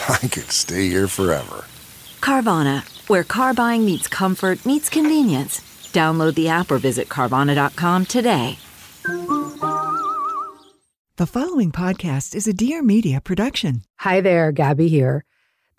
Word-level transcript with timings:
I 0.08 0.18
could 0.28 0.50
stay 0.50 0.88
here 0.88 1.08
forever. 1.08 1.64
Carvana, 2.20 2.82
where 3.08 3.24
car 3.24 3.54
buying 3.54 3.84
meets 3.84 4.08
comfort, 4.08 4.64
meets 4.64 4.88
convenience. 4.88 5.60
Download 5.92 6.34
the 6.34 6.48
app 6.48 6.70
or 6.70 6.78
visit 6.78 7.08
Carvana.com 7.08 8.06
today. 8.06 8.58
The 11.16 11.26
following 11.26 11.70
podcast 11.70 12.34
is 12.34 12.46
a 12.46 12.52
Dear 12.54 12.82
Media 12.82 13.20
production. 13.20 13.82
Hi 13.98 14.20
there, 14.20 14.52
Gabby 14.52 14.88
here. 14.88 15.24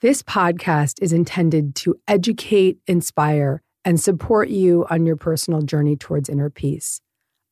This 0.02 0.22
podcast 0.22 1.02
is 1.02 1.13
intended 1.13 1.73
to 1.75 1.95
educate, 2.08 2.78
inspire, 2.85 3.63
and 3.83 4.00
support 4.00 4.50
you 4.50 4.85
on 4.89 5.06
your 5.06 5.16
personal 5.16 5.61
journey 5.63 5.95
towards 5.95 6.30
inner 6.30 6.50
peace. 6.50 7.02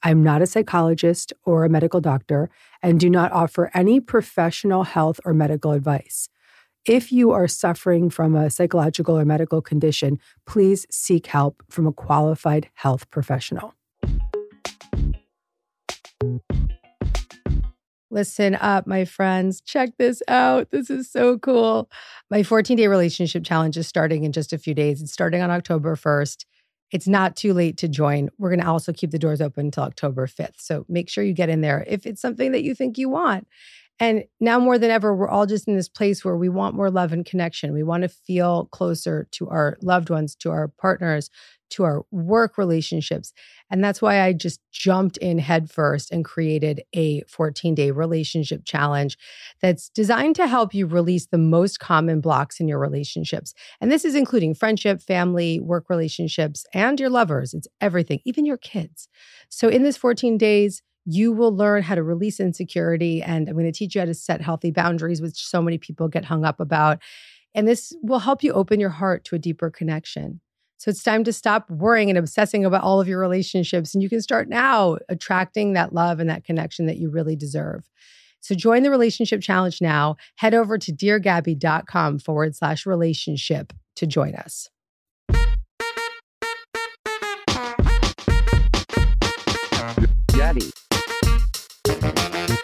I'm 0.04 0.24
not 0.24 0.42
a 0.42 0.48
psychologist 0.48 1.34
or 1.46 1.66
a 1.66 1.70
medical 1.70 2.00
doctor 2.00 2.50
and 2.82 3.00
do 3.00 3.10
not 3.10 3.32
offer 3.32 3.72
any 3.74 4.00
professional 4.00 4.84
health 4.84 5.20
or 5.26 5.34
medical 5.34 5.72
advice. 5.72 6.30
If 6.86 7.12
you 7.12 7.32
are 7.32 7.48
suffering 7.48 8.10
from 8.10 8.36
a 8.36 8.50
psychological 8.50 9.18
or 9.18 9.26
medical 9.26 9.62
condition, 9.62 10.18
please 10.46 10.86
seek 10.90 11.28
help 11.28 11.62
from 11.70 11.86
a 11.86 11.92
qualified 11.92 12.70
health 12.74 13.10
professional. 13.12 13.74
Listen 18.12 18.56
up, 18.56 18.88
my 18.88 19.06
friends. 19.06 19.62
Check 19.62 19.92
this 20.00 20.24
out. 20.28 20.72
This 20.72 20.90
is 20.90 21.12
so 21.12 21.38
cool. 21.38 21.90
My 22.32 22.42
14 22.42 22.78
day 22.78 22.88
relationship 22.88 23.44
challenge 23.44 23.78
is 23.78 23.88
starting 23.88 24.24
in 24.24 24.32
just 24.32 24.52
a 24.52 24.58
few 24.58 24.74
days. 24.74 25.02
It's 25.02 25.12
starting 25.12 25.42
on 25.42 25.52
October 25.52 25.96
1st. 25.96 26.46
It's 26.92 27.08
not 27.08 27.36
too 27.36 27.54
late 27.54 27.78
to 27.78 27.88
join. 27.88 28.30
We're 28.40 28.50
going 28.50 28.62
to 28.62 28.68
also 28.68 28.94
keep 28.94 29.12
the 29.12 29.20
doors 29.20 29.42
open 29.42 29.68
until 29.68 29.84
October 29.84 30.26
5th. 30.26 30.56
So 30.58 30.86
make 30.90 31.08
sure 31.08 31.24
you 31.24 31.34
get 31.34 31.50
in 31.50 31.62
there 31.62 31.84
if 31.88 32.08
it's 32.08 32.22
something 32.22 32.52
that 32.54 32.64
you 32.64 32.74
think 32.74 32.98
you 32.98 33.10
want. 33.10 33.48
And 34.00 34.24
now 34.40 34.60
more 34.60 34.78
than 34.78 34.92
ever, 34.92 35.14
we're 35.14 35.28
all 35.28 35.46
just 35.46 35.68
in 35.68 35.76
this 35.76 35.90
place 35.90 36.24
where 36.24 36.38
we 36.38 36.50
want 36.50 36.76
more 36.76 36.90
love 36.90 37.12
and 37.12 37.26
connection. 37.26 37.74
We 37.74 37.84
want 37.84 38.04
to 38.04 38.10
feel 38.10 38.66
closer 38.68 39.28
to 39.32 39.50
our 39.50 39.78
loved 39.82 40.10
ones, 40.10 40.36
to 40.36 40.52
our 40.52 40.70
partners, 40.70 41.30
to 41.72 41.84
our 41.84 42.04
work 42.12 42.58
relationships. 42.58 43.34
And 43.70 43.84
that's 43.84 44.02
why 44.02 44.22
I 44.22 44.34
just 44.34 44.60
jumped 44.72 45.18
in 45.18 45.38
headfirst 45.38 46.12
and 46.12 46.26
created 46.26 46.82
a 46.96 47.22
14 47.28 47.76
day 47.76 47.92
relationship 47.92 48.64
challenge 48.66 49.18
that's 49.62 49.90
designed 49.90 50.36
to 50.38 50.48
help 50.48 50.74
you 50.74 50.88
release 50.88 51.28
the 51.28 51.38
most 51.38 51.80
common 51.80 52.22
blocks 52.22 52.60
in 52.60 52.68
your 52.68 52.80
relationships. 52.80 53.54
And 53.82 53.92
this 53.92 54.06
is 54.06 54.16
including 54.16 54.56
friendship, 54.56 55.02
family, 55.02 55.60
work 55.60 55.90
relationships, 55.90 56.66
and 56.74 57.00
your 57.00 57.10
lovers. 57.10 57.54
It's 57.54 57.68
everything, 57.82 58.20
even 58.26 58.46
your 58.46 58.58
kids. 58.58 59.08
So 59.50 59.68
in 59.68 59.84
this 59.84 59.98
14 59.98 60.38
days, 60.38 60.82
you 61.06 61.32
will 61.32 61.56
learn 61.56 61.84
how 61.84 61.96
to 61.96 62.04
release 62.04 62.40
insecurity. 62.40 63.22
And 63.22 63.48
I'm 63.48 63.56
going 63.56 63.66
to 63.66 63.72
teach 63.72 63.96
you 63.96 64.02
how 64.02 64.06
to 64.06 64.14
set 64.14 64.42
healthy 64.42 64.72
boundaries, 64.72 65.22
which 65.22 65.44
so 65.44 65.62
many 65.62 65.78
people 65.78 66.08
get 66.08 66.26
hung 66.26 66.46
up 66.46 66.60
about. 66.60 67.00
And 67.56 67.68
this 67.68 67.96
will 68.04 68.20
help 68.20 68.44
you 68.44 68.54
open 68.54 68.80
your 68.80 68.90
heart 68.90 69.24
to 69.26 69.36
a 69.36 69.40
deeper 69.40 69.70
connection. 69.70 70.42
So 70.78 70.90
it's 70.90 71.04
time 71.04 71.26
to 71.26 71.34
stop 71.34 71.70
worrying 71.70 72.10
and 72.10 72.18
obsessing 72.18 72.64
about 72.64 72.84
all 72.84 73.02
of 73.02 73.08
your 73.08 73.20
relationships. 73.20 73.94
And 73.94 74.02
you 74.02 74.08
can 74.08 74.22
start 74.22 74.48
now 74.48 74.98
attracting 75.10 75.74
that 75.74 75.94
love 75.94 76.20
and 76.20 76.30
that 76.30 76.46
connection 76.46 76.86
that 76.86 76.98
you 76.98 77.10
really 77.10 77.36
deserve. 77.36 77.90
So 78.40 78.56
join 78.56 78.84
the 78.84 78.90
relationship 78.90 79.42
challenge 79.42 79.82
now. 79.82 80.16
Head 80.38 80.54
over 80.54 80.78
to 80.78 80.94
deargabby.com 80.94 82.20
forward 82.20 82.56
slash 82.56 82.86
relationship 82.86 83.74
to 83.98 84.08
join 84.08 84.36
us. 84.36 84.70
Gabby. 90.32 90.72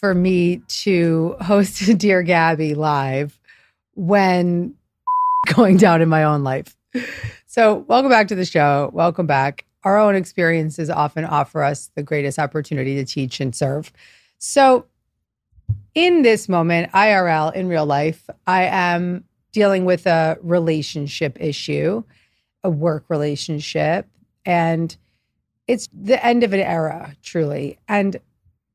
for 0.00 0.14
me 0.14 0.62
to 0.68 1.36
host 1.40 1.82
Dear 1.98 2.22
Gabby 2.22 2.74
live 2.74 3.38
when 3.94 4.74
going 5.54 5.76
down 5.76 6.02
in 6.02 6.08
my 6.08 6.24
own 6.24 6.42
life. 6.42 6.76
So, 7.46 7.84
welcome 7.88 8.10
back 8.10 8.28
to 8.28 8.34
the 8.34 8.44
show. 8.44 8.90
Welcome 8.92 9.26
back 9.26 9.64
our 9.84 9.98
own 9.98 10.14
experiences 10.14 10.90
often 10.90 11.24
offer 11.24 11.62
us 11.62 11.90
the 11.94 12.02
greatest 12.02 12.38
opportunity 12.38 12.96
to 12.96 13.04
teach 13.04 13.40
and 13.40 13.54
serve. 13.54 13.92
So, 14.38 14.86
in 15.94 16.22
this 16.22 16.48
moment, 16.48 16.92
IRL, 16.92 17.54
in 17.54 17.68
real 17.68 17.86
life, 17.86 18.28
I 18.46 18.64
am 18.64 19.24
dealing 19.52 19.84
with 19.84 20.06
a 20.06 20.38
relationship 20.42 21.36
issue, 21.40 22.04
a 22.62 22.70
work 22.70 23.04
relationship, 23.08 24.06
and 24.44 24.96
it's 25.66 25.88
the 25.92 26.24
end 26.24 26.44
of 26.44 26.52
an 26.52 26.60
era, 26.60 27.16
truly. 27.22 27.78
And 27.88 28.16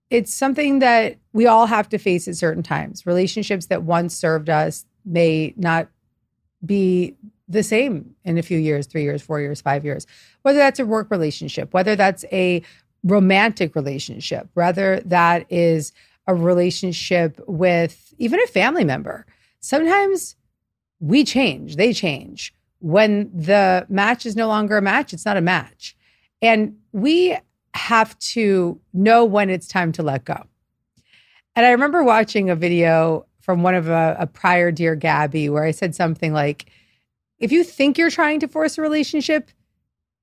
it's 0.10 0.34
something 0.34 0.80
that 0.80 1.18
we 1.34 1.48
all 1.48 1.66
have 1.66 1.90
to 1.90 1.98
face 1.98 2.28
at 2.28 2.36
certain 2.36 2.64
times. 2.64 3.06
Relationships 3.06 3.68
that 3.68 3.84
once 3.84 4.16
served 4.16 4.50
us 4.50 4.86
may 5.04 5.54
not 5.58 5.88
be 6.66 7.16
the 7.48 7.64
same 7.64 8.16
in 8.24 8.38
a 8.38 8.44
few 8.44 8.58
years, 8.58 8.88
three 8.88 9.04
years, 9.04 9.22
four 9.22 9.40
years, 9.40 9.62
five 9.62 9.86
years, 9.86 10.08
whether 10.42 10.58
that's 10.58 10.80
a 10.80 10.86
work 10.86 11.12
relationship, 11.12 11.74
whether 11.74 11.96
that's 11.96 12.26
a 12.32 12.62
romantic 13.04 13.76
relationship, 13.76 14.50
whether 14.54 15.00
that 15.02 15.46
is 15.50 15.92
a 16.28 16.34
relationship 16.34 17.40
with 17.48 18.14
even 18.18 18.40
a 18.42 18.48
family 18.48 18.84
member. 18.84 19.26
Sometimes 19.60 20.36
we 21.00 21.24
change, 21.24 21.76
they 21.76 21.94
change. 21.94 22.54
When 22.80 23.30
the 23.34 23.86
match 23.90 24.26
is 24.26 24.36
no 24.36 24.48
longer 24.48 24.78
a 24.78 24.82
match, 24.82 25.14
it's 25.14 25.26
not 25.26 25.38
a 25.38 25.42
match. 25.42 25.96
And 26.42 26.78
we 26.92 27.38
have 27.76 28.18
to 28.20 28.80
know 28.94 29.26
when 29.26 29.50
it's 29.50 29.68
time 29.68 29.92
to 29.94 30.04
let 30.04 30.26
go. 30.26 30.46
And 31.56 31.66
I 31.66 31.72
remember 31.72 32.04
watching 32.04 32.50
a 32.50 32.56
video 32.56 33.26
from 33.42 33.64
one 33.64 33.76
of 33.76 33.90
a, 33.90 34.16
a 34.20 34.28
prior 34.28 34.72
Dear 34.72 34.96
Gabby 34.96 35.50
where 35.50 35.64
I 35.64 35.72
said 35.72 35.96
something 35.96 36.34
like, 36.34 36.66
if 37.38 37.52
you 37.52 37.64
think 37.64 37.98
you're 37.98 38.10
trying 38.10 38.40
to 38.40 38.48
force 38.48 38.78
a 38.78 38.82
relationship, 38.82 39.52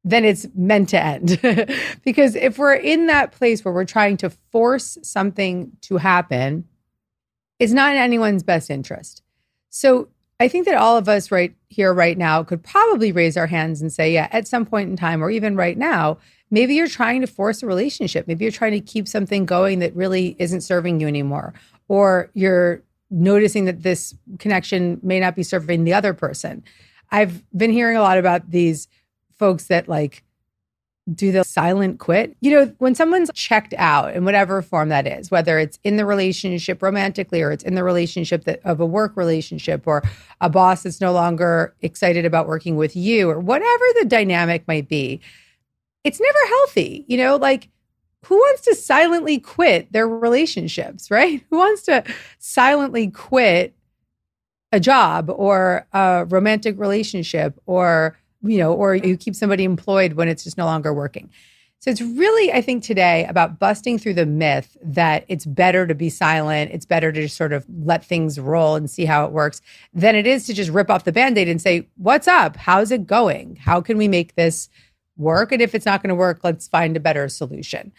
then 0.04 0.24
it's 0.24 0.46
meant 0.54 0.88
to 0.90 1.02
end. 1.02 1.38
because 2.04 2.34
if 2.34 2.58
we're 2.58 2.74
in 2.74 3.06
that 3.06 3.32
place 3.32 3.64
where 3.64 3.72
we're 3.72 3.84
trying 3.84 4.16
to 4.18 4.30
force 4.30 4.98
something 5.02 5.72
to 5.82 5.98
happen, 5.98 6.64
it's 7.58 7.72
not 7.72 7.92
in 7.92 7.98
anyone's 7.98 8.42
best 8.42 8.70
interest. 8.70 9.22
So 9.70 10.08
I 10.40 10.48
think 10.48 10.66
that 10.66 10.74
all 10.74 10.96
of 10.96 11.08
us 11.08 11.30
right 11.30 11.54
here, 11.68 11.94
right 11.94 12.18
now, 12.18 12.42
could 12.42 12.64
probably 12.64 13.12
raise 13.12 13.36
our 13.36 13.46
hands 13.46 13.80
and 13.80 13.92
say, 13.92 14.12
yeah, 14.12 14.28
at 14.32 14.48
some 14.48 14.66
point 14.66 14.90
in 14.90 14.96
time, 14.96 15.22
or 15.22 15.30
even 15.30 15.54
right 15.54 15.78
now, 15.78 16.18
maybe 16.52 16.74
you're 16.74 16.86
trying 16.86 17.22
to 17.22 17.26
force 17.26 17.62
a 17.64 17.66
relationship. 17.66 18.28
Maybe 18.28 18.44
you're 18.44 18.52
trying 18.52 18.72
to 18.72 18.80
keep 18.80 19.08
something 19.08 19.44
going 19.44 19.80
that 19.80 19.96
really 19.96 20.36
isn't 20.38 20.60
serving 20.60 21.00
you 21.00 21.08
anymore. 21.08 21.54
Or 21.88 22.30
you're 22.34 22.82
noticing 23.10 23.64
that 23.64 23.82
this 23.82 24.14
connection 24.38 25.00
may 25.02 25.18
not 25.18 25.34
be 25.34 25.42
serving 25.42 25.82
the 25.84 25.94
other 25.94 26.14
person. 26.14 26.62
I've 27.10 27.42
been 27.56 27.72
hearing 27.72 27.96
a 27.96 28.02
lot 28.02 28.18
about 28.18 28.50
these 28.50 28.86
folks 29.38 29.66
that 29.66 29.88
like 29.88 30.22
do 31.12 31.32
the 31.32 31.42
silent 31.42 31.98
quit. 31.98 32.36
You 32.40 32.52
know, 32.52 32.74
when 32.78 32.94
someone's 32.94 33.30
checked 33.34 33.74
out 33.76 34.14
in 34.14 34.24
whatever 34.24 34.62
form 34.62 34.90
that 34.90 35.06
is, 35.06 35.30
whether 35.30 35.58
it's 35.58 35.78
in 35.82 35.96
the 35.96 36.06
relationship 36.06 36.80
romantically 36.82 37.42
or 37.42 37.50
it's 37.50 37.64
in 37.64 37.74
the 37.74 37.82
relationship 37.82 38.44
that, 38.44 38.60
of 38.64 38.78
a 38.78 38.86
work 38.86 39.16
relationship 39.16 39.86
or 39.86 40.02
a 40.40 40.48
boss 40.48 40.84
that's 40.84 41.00
no 41.00 41.12
longer 41.12 41.74
excited 41.80 42.24
about 42.24 42.46
working 42.46 42.76
with 42.76 42.94
you 42.94 43.28
or 43.28 43.40
whatever 43.40 43.84
the 43.98 44.04
dynamic 44.06 44.68
might 44.68 44.88
be, 44.88 45.20
it's 46.04 46.20
never 46.20 46.46
healthy. 46.48 47.04
You 47.08 47.18
know, 47.18 47.36
like 47.36 47.68
who 48.26 48.36
wants 48.36 48.62
to 48.62 48.74
silently 48.74 49.38
quit 49.38 49.92
their 49.92 50.08
relationships, 50.08 51.10
right? 51.10 51.44
Who 51.50 51.58
wants 51.58 51.82
to 51.82 52.04
silently 52.38 53.08
quit 53.10 53.74
a 54.70 54.78
job 54.78 55.28
or 55.28 55.86
a 55.92 56.24
romantic 56.28 56.78
relationship 56.78 57.60
or 57.66 58.16
you 58.44 58.58
know, 58.58 58.72
or 58.72 58.94
you 58.94 59.16
keep 59.16 59.36
somebody 59.36 59.64
employed 59.64 60.14
when 60.14 60.28
it's 60.28 60.44
just 60.44 60.58
no 60.58 60.64
longer 60.64 60.92
working. 60.92 61.30
So 61.78 61.90
it's 61.90 62.00
really, 62.00 62.52
I 62.52 62.60
think, 62.60 62.84
today 62.84 63.24
about 63.24 63.58
busting 63.58 63.98
through 63.98 64.14
the 64.14 64.26
myth 64.26 64.76
that 64.84 65.24
it's 65.26 65.44
better 65.44 65.84
to 65.86 65.96
be 65.96 66.08
silent, 66.10 66.70
it's 66.72 66.86
better 66.86 67.10
to 67.10 67.22
just 67.22 67.36
sort 67.36 67.52
of 67.52 67.66
let 67.82 68.04
things 68.04 68.38
roll 68.38 68.76
and 68.76 68.88
see 68.88 69.04
how 69.04 69.24
it 69.24 69.32
works, 69.32 69.60
than 69.92 70.14
it 70.14 70.24
is 70.24 70.46
to 70.46 70.54
just 70.54 70.70
rip 70.70 70.90
off 70.90 71.02
the 71.02 71.10
band 71.10 71.36
aid 71.38 71.48
and 71.48 71.60
say, 71.60 71.88
What's 71.96 72.28
up? 72.28 72.56
How's 72.56 72.92
it 72.92 73.06
going? 73.06 73.56
How 73.56 73.80
can 73.80 73.98
we 73.98 74.06
make 74.06 74.36
this 74.36 74.68
work? 75.16 75.52
And 75.52 75.62
if 75.62 75.74
it's 75.74 75.86
not 75.86 76.02
going 76.02 76.08
to 76.08 76.14
work, 76.14 76.40
let's 76.42 76.68
find 76.68 76.96
a 76.96 77.00
better 77.00 77.28
solution. 77.28 77.92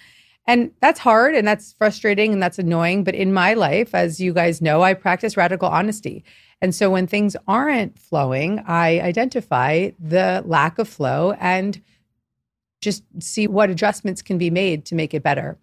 And 0.46 0.72
that's 0.82 1.00
hard 1.00 1.36
and 1.36 1.48
that's 1.48 1.74
frustrating 1.74 2.34
and 2.34 2.44
that's 2.44 2.60
annoying. 2.60 3.04
But 3.04 3.16
in 3.16 3.34
my 3.34 3.54
life, 3.54 3.96
as 3.96 4.20
you 4.20 4.34
guys 4.34 4.62
know, 4.62 4.82
I 4.82 4.94
practice 4.94 5.38
radical 5.38 5.70
honesty. 5.70 6.24
And 6.62 6.76
so 6.76 6.90
when 6.90 7.08
things 7.08 7.36
aren't 7.48 7.98
flowing, 7.98 8.64
I 8.68 9.00
identify 9.00 9.92
the 10.00 10.44
lack 10.46 10.80
of 10.80 10.88
flow 10.88 11.34
and 11.40 11.82
just 12.82 13.04
see 13.20 13.48
what 13.48 13.70
adjustments 13.70 14.22
can 14.22 14.38
be 14.38 14.50
made 14.50 14.86
to 14.86 14.96
make 14.96 15.14
it 15.14 15.24
better. 15.24 15.58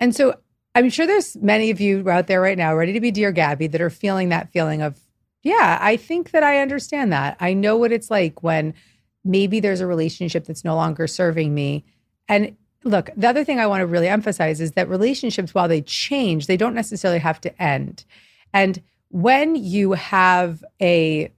And 0.00 0.14
so 0.14 0.34
I'm 0.74 0.90
sure 0.90 1.06
there's 1.06 1.36
many 1.36 1.70
of 1.70 1.80
you 1.80 2.08
out 2.10 2.26
there 2.26 2.40
right 2.40 2.58
now 2.58 2.74
ready 2.74 2.92
to 2.94 3.00
be 3.00 3.10
Dear 3.10 3.30
Gabby 3.30 3.68
that 3.68 3.80
are 3.80 3.90
feeling 3.90 4.30
that 4.30 4.50
feeling 4.50 4.82
of, 4.82 4.98
yeah, 5.42 5.78
I 5.80 5.96
think 5.96 6.30
that 6.32 6.42
I 6.42 6.58
understand 6.58 7.12
that. 7.12 7.36
I 7.38 7.52
know 7.54 7.76
what 7.76 7.92
it's 7.92 8.10
like 8.10 8.42
when 8.42 8.74
maybe 9.24 9.60
there's 9.60 9.80
a 9.80 9.86
relationship 9.86 10.44
that's 10.44 10.64
no 10.64 10.74
longer 10.74 11.06
serving 11.06 11.54
me. 11.54 11.84
And 12.28 12.56
look, 12.84 13.10
the 13.16 13.28
other 13.28 13.44
thing 13.44 13.60
I 13.60 13.66
want 13.66 13.80
to 13.80 13.86
really 13.86 14.08
emphasize 14.08 14.60
is 14.60 14.72
that 14.72 14.88
relationships, 14.88 15.54
while 15.54 15.68
they 15.68 15.82
change, 15.82 16.46
they 16.46 16.56
don't 16.56 16.74
necessarily 16.74 17.20
have 17.20 17.40
to 17.42 17.62
end. 17.62 18.04
And 18.52 18.82
when 19.08 19.54
you 19.54 19.92
have 19.92 20.64
a 20.80 21.30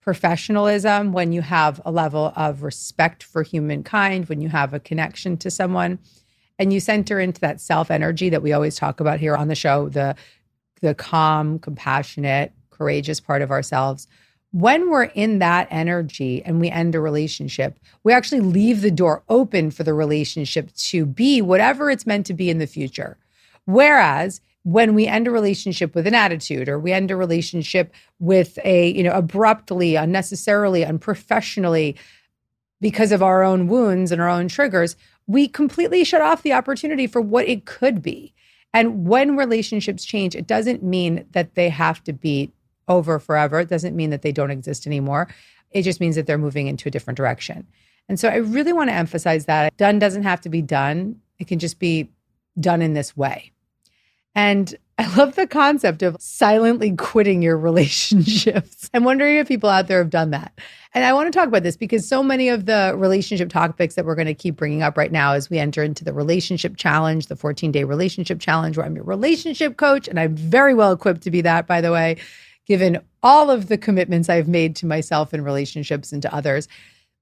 professionalism, 0.00 1.12
when 1.12 1.32
you 1.32 1.42
have 1.42 1.80
a 1.84 1.90
level 1.90 2.32
of 2.36 2.62
respect 2.62 3.22
for 3.22 3.42
humankind, 3.42 4.28
when 4.28 4.40
you 4.40 4.48
have 4.48 4.72
a 4.72 4.80
connection 4.80 5.36
to 5.38 5.50
someone, 5.50 5.98
and 6.58 6.72
you 6.72 6.80
center 6.80 7.20
into 7.20 7.40
that 7.40 7.60
self 7.60 7.90
energy 7.90 8.30
that 8.30 8.42
we 8.42 8.52
always 8.52 8.76
talk 8.76 9.00
about 9.00 9.20
here 9.20 9.36
on 9.36 9.48
the 9.48 9.54
show, 9.54 9.88
the 9.88 10.14
the 10.80 10.94
calm, 10.94 11.58
compassionate, 11.58 12.52
courageous 12.70 13.20
part 13.20 13.42
of 13.42 13.50
ourselves. 13.50 14.06
When 14.56 14.88
we're 14.88 15.04
in 15.04 15.38
that 15.40 15.68
energy 15.70 16.42
and 16.42 16.58
we 16.58 16.70
end 16.70 16.94
a 16.94 17.00
relationship, 17.00 17.78
we 18.04 18.14
actually 18.14 18.40
leave 18.40 18.80
the 18.80 18.90
door 18.90 19.22
open 19.28 19.70
for 19.70 19.82
the 19.82 19.92
relationship 19.92 20.72
to 20.76 21.04
be 21.04 21.42
whatever 21.42 21.90
it's 21.90 22.06
meant 22.06 22.24
to 22.24 22.32
be 22.32 22.48
in 22.48 22.56
the 22.56 22.66
future. 22.66 23.18
Whereas 23.66 24.40
when 24.62 24.94
we 24.94 25.06
end 25.06 25.28
a 25.28 25.30
relationship 25.30 25.94
with 25.94 26.06
an 26.06 26.14
attitude 26.14 26.70
or 26.70 26.78
we 26.78 26.90
end 26.90 27.10
a 27.10 27.16
relationship 27.16 27.92
with 28.18 28.58
a 28.64 28.92
you 28.92 29.02
know 29.02 29.12
abruptly 29.12 29.94
unnecessarily 29.94 30.86
unprofessionally 30.86 31.94
because 32.80 33.12
of 33.12 33.22
our 33.22 33.42
own 33.42 33.68
wounds 33.68 34.10
and 34.10 34.22
our 34.22 34.28
own 34.30 34.48
triggers 34.48 34.96
we 35.26 35.46
completely 35.46 36.02
shut 36.02 36.22
off 36.22 36.42
the 36.42 36.54
opportunity 36.54 37.06
for 37.06 37.20
what 37.20 37.46
it 37.46 37.66
could 37.66 38.00
be 38.00 38.32
and 38.72 39.06
when 39.06 39.36
relationships 39.36 40.04
change 40.04 40.34
it 40.34 40.46
doesn't 40.46 40.82
mean 40.82 41.26
that 41.32 41.54
they 41.54 41.68
have 41.68 42.02
to 42.02 42.12
be 42.12 42.50
over 42.88 43.18
forever 43.18 43.60
it 43.60 43.68
doesn't 43.68 43.96
mean 43.96 44.10
that 44.10 44.22
they 44.22 44.32
don't 44.32 44.50
exist 44.50 44.86
anymore 44.86 45.28
it 45.70 45.82
just 45.82 46.00
means 46.00 46.16
that 46.16 46.26
they're 46.26 46.38
moving 46.38 46.66
into 46.66 46.88
a 46.88 46.90
different 46.90 47.16
direction 47.16 47.66
and 48.08 48.18
so 48.20 48.28
i 48.28 48.36
really 48.36 48.72
want 48.72 48.88
to 48.90 48.94
emphasize 48.94 49.46
that 49.46 49.76
done 49.76 49.98
doesn't 49.98 50.22
have 50.22 50.40
to 50.40 50.48
be 50.48 50.62
done 50.62 51.20
it 51.38 51.46
can 51.46 51.58
just 51.58 51.78
be 51.78 52.08
done 52.58 52.82
in 52.82 52.94
this 52.94 53.16
way 53.16 53.52
and 54.34 54.76
I 54.98 55.14
love 55.14 55.34
the 55.34 55.46
concept 55.46 56.02
of 56.02 56.16
silently 56.20 56.96
quitting 56.96 57.42
your 57.42 57.58
relationships. 57.58 58.88
I'm 58.94 59.04
wondering 59.04 59.36
if 59.36 59.48
people 59.48 59.68
out 59.68 59.88
there 59.88 59.98
have 59.98 60.10
done 60.10 60.30
that. 60.30 60.58
And 60.94 61.04
I 61.04 61.12
want 61.12 61.30
to 61.30 61.38
talk 61.38 61.48
about 61.48 61.62
this 61.62 61.76
because 61.76 62.08
so 62.08 62.22
many 62.22 62.48
of 62.48 62.64
the 62.64 62.94
relationship 62.96 63.50
topics 63.50 63.94
that 63.96 64.06
we're 64.06 64.14
going 64.14 64.26
to 64.26 64.34
keep 64.34 64.56
bringing 64.56 64.82
up 64.82 64.96
right 64.96 65.12
now 65.12 65.32
as 65.32 65.50
we 65.50 65.58
enter 65.58 65.82
into 65.82 66.02
the 66.02 66.14
relationship 66.14 66.78
challenge, 66.78 67.26
the 67.26 67.36
14 67.36 67.70
day 67.70 67.84
relationship 67.84 68.40
challenge, 68.40 68.78
where 68.78 68.86
I'm 68.86 68.96
your 68.96 69.04
relationship 69.04 69.76
coach. 69.76 70.08
And 70.08 70.18
I'm 70.18 70.34
very 70.34 70.72
well 70.72 70.92
equipped 70.92 71.20
to 71.22 71.30
be 71.30 71.42
that, 71.42 71.66
by 71.66 71.82
the 71.82 71.92
way, 71.92 72.16
given 72.66 73.00
all 73.22 73.50
of 73.50 73.68
the 73.68 73.78
commitments 73.78 74.28
I've 74.28 74.48
made 74.48 74.76
to 74.76 74.86
myself 74.86 75.32
and 75.32 75.44
relationships 75.44 76.12
and 76.12 76.20
to 76.22 76.34
others 76.34 76.68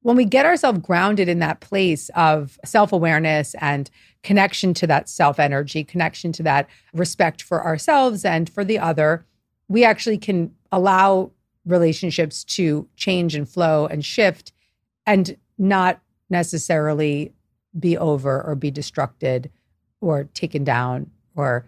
when 0.05 0.17
we 0.17 0.26
get 0.26 0.44
ourselves 0.44 0.81
grounded 0.81 1.31
in 1.31 1.38
that 1.38 1.61
place 1.61 2.11
of 2.14 2.58
self 2.62 2.93
awareness 2.93 3.55
and 3.62 3.91
connection 4.23 4.75
to 4.75 4.87
that 4.87 5.08
self 5.08 5.41
energy, 5.41 5.82
connection 5.82 6.31
to 6.32 6.43
that 6.43 6.69
respect 6.93 7.41
for 7.41 7.64
ourselves 7.64 8.23
and 8.23 8.50
for 8.50 8.64
the 8.64 8.79
other, 8.79 9.25
we 9.69 9.82
actually 9.82 10.19
can 10.19 10.55
allow 10.70 11.31
relationships 11.64 12.44
to 12.44 12.87
change 12.97 13.35
and 13.35 13.49
flow 13.49 13.87
and 13.87 14.05
shift 14.05 14.52
and 15.06 15.38
not 15.56 16.00
necessarily 16.29 17.32
be 17.79 17.97
over 17.97 18.43
or 18.43 18.55
be 18.55 18.70
destructed 18.70 19.49
or 20.02 20.25
taken 20.35 20.64
down 20.64 21.11
or 21.35 21.67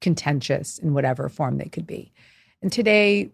contentious 0.00 0.78
in 0.78 0.94
whatever 0.94 1.28
form 1.28 1.58
they 1.58 1.68
could 1.68 1.88
be. 1.88 2.12
And 2.62 2.72
today, 2.72 3.30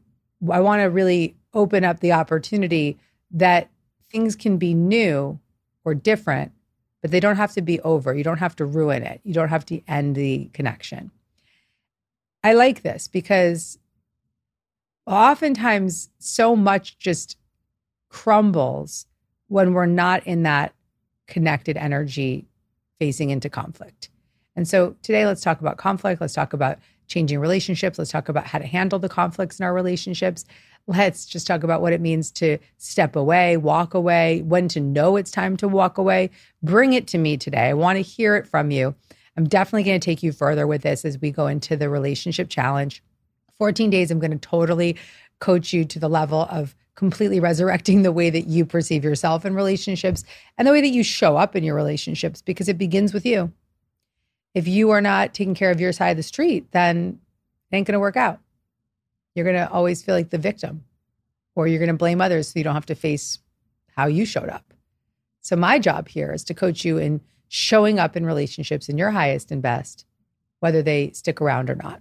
I 0.51 0.61
want 0.61 0.81
to 0.81 0.87
really 0.87 1.37
open 1.53 1.85
up 1.85 2.01
the 2.01 2.13
opportunity 2.13 2.99
that 3.31 3.71
things 4.11 4.37
can 4.37 4.59
be 4.59 4.75
new 4.75 5.39
or 5.85 5.95
different, 5.95 6.53
but 7.01 7.11
they 7.11 7.21
don't 7.21 7.37
have 7.37 7.53
to 7.53 7.63
be 7.63 7.81
over. 7.81 8.15
You 8.15 8.25
don't 8.25 8.39
have 8.39 8.57
to 8.57 8.65
ruin 8.65 9.03
it. 9.03 9.21
You 9.25 9.35
don't 9.35 9.49
have 9.49 9.67
to 9.67 9.81
end 9.89 10.17
the 10.17 10.51
connection. 10.53 11.11
I 12.43 12.53
like 12.53 12.83
this 12.83 13.09
because 13.09 13.79
oftentimes 15.07 16.11
so 16.19 16.55
much 16.55 16.99
just 16.99 17.39
crumbles 18.09 19.07
when 19.49 19.73
we're 19.73 19.87
not 19.87 20.27
in 20.27 20.43
that 20.43 20.75
connected 21.27 21.77
energy 21.77 22.47
facing 22.99 23.31
into 23.31 23.49
conflict. 23.49 24.11
And 24.57 24.69
so 24.69 24.95
today, 25.03 25.27
let's 25.27 25.41
talk 25.41 25.61
about 25.61 25.79
conflict. 25.79 26.21
Let's 26.21 26.35
talk 26.35 26.53
about 26.53 26.79
changing 27.07 27.39
relationships. 27.39 27.99
Let's 27.99 28.11
talk 28.11 28.29
about 28.29 28.47
how 28.47 28.59
to 28.59 28.67
handle 28.67 28.99
the 28.99 29.09
conflicts 29.09 29.59
in 29.59 29.65
our 29.65 29.75
relationships. 29.75 30.45
Let's 30.87 31.25
just 31.25 31.47
talk 31.47 31.63
about 31.63 31.81
what 31.81 31.93
it 31.93 32.01
means 32.01 32.31
to 32.33 32.59
step 32.77 33.17
away, 33.17 33.57
walk 33.57 33.95
away, 33.95 34.43
when 34.43 34.69
to 34.69 34.81
know 34.81 35.17
it's 35.17 35.31
time 35.31 35.57
to 35.59 35.69
walk 35.69 35.99
away. 35.99 36.31
Bring 36.63 36.93
it 36.93 37.07
to 37.09 37.19
me 37.19 37.37
today. 37.37 37.69
I 37.69 37.75
want 37.75 37.97
to 37.97 38.03
hear 38.03 38.37
it 38.37 38.47
from 38.47 38.71
you. 38.71 38.95
I'm 39.37 39.49
definitely 39.49 39.85
going 39.85 39.99
to 39.99 40.05
take 40.05 40.23
you 40.23 40.33
further 40.33 40.67
with 40.67 40.83
this 40.83 41.05
as 41.05 41.21
we 41.21 41.31
go 41.31 41.47
into 41.47 41.77
the 41.77 41.89
relationship 41.89 42.49
challenge. 42.49 43.03
14 43.59 43.91
days, 43.91 44.11
I'm 44.11 44.19
going 44.19 44.31
to 44.31 44.39
totally 44.39 44.97
coach 45.41 45.73
you 45.73 45.85
to 45.85 45.99
the 45.99 46.09
level 46.09 46.43
of 46.51 46.75
completely 46.95 47.41
resurrecting 47.41 48.03
the 48.03 48.13
way 48.13 48.31
that 48.31 48.47
you 48.47 48.65
perceive 48.65 49.05
yourself 49.05 49.45
in 49.45 49.55
relationships 49.55 50.25
and 50.59 50.69
the 50.69 50.73
way 50.73 50.81
that 50.81 50.89
you 50.89 51.03
show 51.03 51.37
up 51.37 51.57
in 51.57 51.65
your 51.65 51.75
relationships 51.75 52.41
because 52.43 52.69
it 52.69 52.79
begins 52.79 53.13
with 53.13 53.27
you. 53.27 53.53
If 54.55 54.69
you 54.69 54.91
are 54.91 55.01
not 55.01 55.35
taking 55.35 55.55
care 55.55 55.71
of 55.71 55.81
your 55.81 55.93
side 55.93 56.11
of 56.11 56.17
the 56.17 56.23
street, 56.23 56.71
then 56.71 57.19
it 57.71 57.77
ain't 57.77 57.87
going 57.87 57.95
to 57.95 58.01
work 58.01 58.17
out 58.17 58.41
you're 59.35 59.45
going 59.45 59.57
to 59.57 59.71
always 59.71 60.03
feel 60.03 60.15
like 60.15 60.31
the 60.31 60.39
victim 60.39 60.85
or 61.55 61.67
you're 61.67 61.79
going 61.79 61.89
to 61.89 61.95
blame 61.95 62.21
others 62.21 62.49
so 62.49 62.59
you 62.59 62.65
don't 62.65 62.75
have 62.75 62.87
to 62.87 62.95
face 62.95 63.39
how 63.97 64.07
you 64.07 64.25
showed 64.25 64.49
up. 64.49 64.73
So, 65.41 65.57
my 65.57 65.79
job 65.79 66.09
here 66.09 66.33
is 66.33 66.45
to 66.45 66.55
coach 66.55 66.85
you 66.85 66.99
in 66.99 67.21
showing 67.49 67.99
up 67.99 68.17
in 68.17 68.25
relationships 68.25 68.89
in 68.89 68.97
your 68.97 69.11
highest 69.11 69.51
and 69.51 69.61
best, 69.61 70.07
whether 70.61 70.83
they 70.83 71.11
stick 71.11 71.41
around 71.41 71.69
or 71.69 71.75
not. 71.75 72.01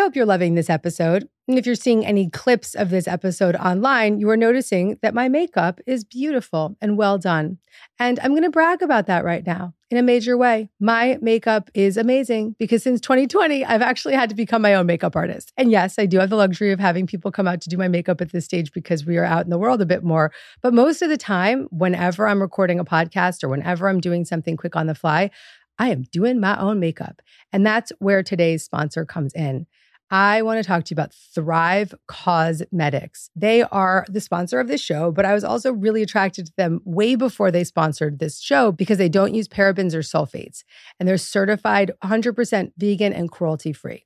Hope 0.00 0.16
you're 0.16 0.24
loving 0.24 0.54
this 0.54 0.70
episode. 0.70 1.28
And 1.46 1.58
if 1.58 1.66
you're 1.66 1.74
seeing 1.74 2.06
any 2.06 2.30
clips 2.30 2.74
of 2.74 2.88
this 2.88 3.06
episode 3.06 3.54
online, 3.54 4.18
you 4.18 4.30
are 4.30 4.36
noticing 4.36 4.98
that 5.02 5.12
my 5.12 5.28
makeup 5.28 5.78
is 5.86 6.04
beautiful 6.04 6.74
and 6.80 6.96
well 6.96 7.18
done. 7.18 7.58
And 7.98 8.18
I'm 8.20 8.30
going 8.30 8.44
to 8.44 8.50
brag 8.50 8.80
about 8.80 9.06
that 9.08 9.24
right 9.24 9.46
now 9.46 9.74
in 9.90 9.98
a 9.98 10.02
major 10.02 10.38
way. 10.38 10.70
My 10.80 11.18
makeup 11.20 11.70
is 11.74 11.98
amazing 11.98 12.56
because 12.58 12.82
since 12.82 12.98
2020, 13.02 13.62
I've 13.62 13.82
actually 13.82 14.14
had 14.14 14.30
to 14.30 14.34
become 14.34 14.62
my 14.62 14.72
own 14.72 14.86
makeup 14.86 15.14
artist. 15.14 15.52
And 15.58 15.70
yes, 15.70 15.98
I 15.98 16.06
do 16.06 16.18
have 16.18 16.30
the 16.30 16.36
luxury 16.36 16.72
of 16.72 16.80
having 16.80 17.06
people 17.06 17.30
come 17.30 17.46
out 17.46 17.60
to 17.60 17.68
do 17.68 17.76
my 17.76 17.88
makeup 17.88 18.22
at 18.22 18.32
this 18.32 18.46
stage 18.46 18.72
because 18.72 19.04
we 19.04 19.18
are 19.18 19.24
out 19.24 19.44
in 19.44 19.50
the 19.50 19.58
world 19.58 19.82
a 19.82 19.86
bit 19.86 20.02
more. 20.02 20.32
But 20.62 20.72
most 20.72 21.02
of 21.02 21.10
the 21.10 21.18
time, 21.18 21.68
whenever 21.70 22.26
I'm 22.26 22.40
recording 22.40 22.80
a 22.80 22.86
podcast 22.86 23.44
or 23.44 23.50
whenever 23.50 23.86
I'm 23.86 24.00
doing 24.00 24.24
something 24.24 24.56
quick 24.56 24.76
on 24.76 24.86
the 24.86 24.94
fly, 24.94 25.30
I 25.78 25.90
am 25.90 26.04
doing 26.04 26.40
my 26.40 26.58
own 26.58 26.80
makeup. 26.80 27.20
And 27.52 27.66
that's 27.66 27.92
where 27.98 28.22
today's 28.22 28.64
sponsor 28.64 29.04
comes 29.04 29.34
in. 29.34 29.66
I 30.10 30.42
want 30.42 30.60
to 30.60 30.66
talk 30.66 30.84
to 30.84 30.90
you 30.90 30.96
about 30.96 31.14
Thrive 31.14 31.94
Causemetics. 32.08 33.30
They 33.36 33.62
are 33.62 34.04
the 34.08 34.20
sponsor 34.20 34.58
of 34.58 34.66
this 34.66 34.80
show, 34.80 35.12
but 35.12 35.24
I 35.24 35.34
was 35.34 35.44
also 35.44 35.72
really 35.72 36.02
attracted 36.02 36.46
to 36.46 36.52
them 36.56 36.80
way 36.84 37.14
before 37.14 37.52
they 37.52 37.62
sponsored 37.62 38.18
this 38.18 38.40
show 38.40 38.72
because 38.72 38.98
they 38.98 39.08
don't 39.08 39.34
use 39.34 39.46
parabens 39.46 39.94
or 39.94 40.00
sulfates 40.00 40.64
and 40.98 41.08
they're 41.08 41.16
certified 41.16 41.92
100% 42.02 42.72
vegan 42.76 43.12
and 43.12 43.30
cruelty 43.30 43.72
free. 43.72 44.04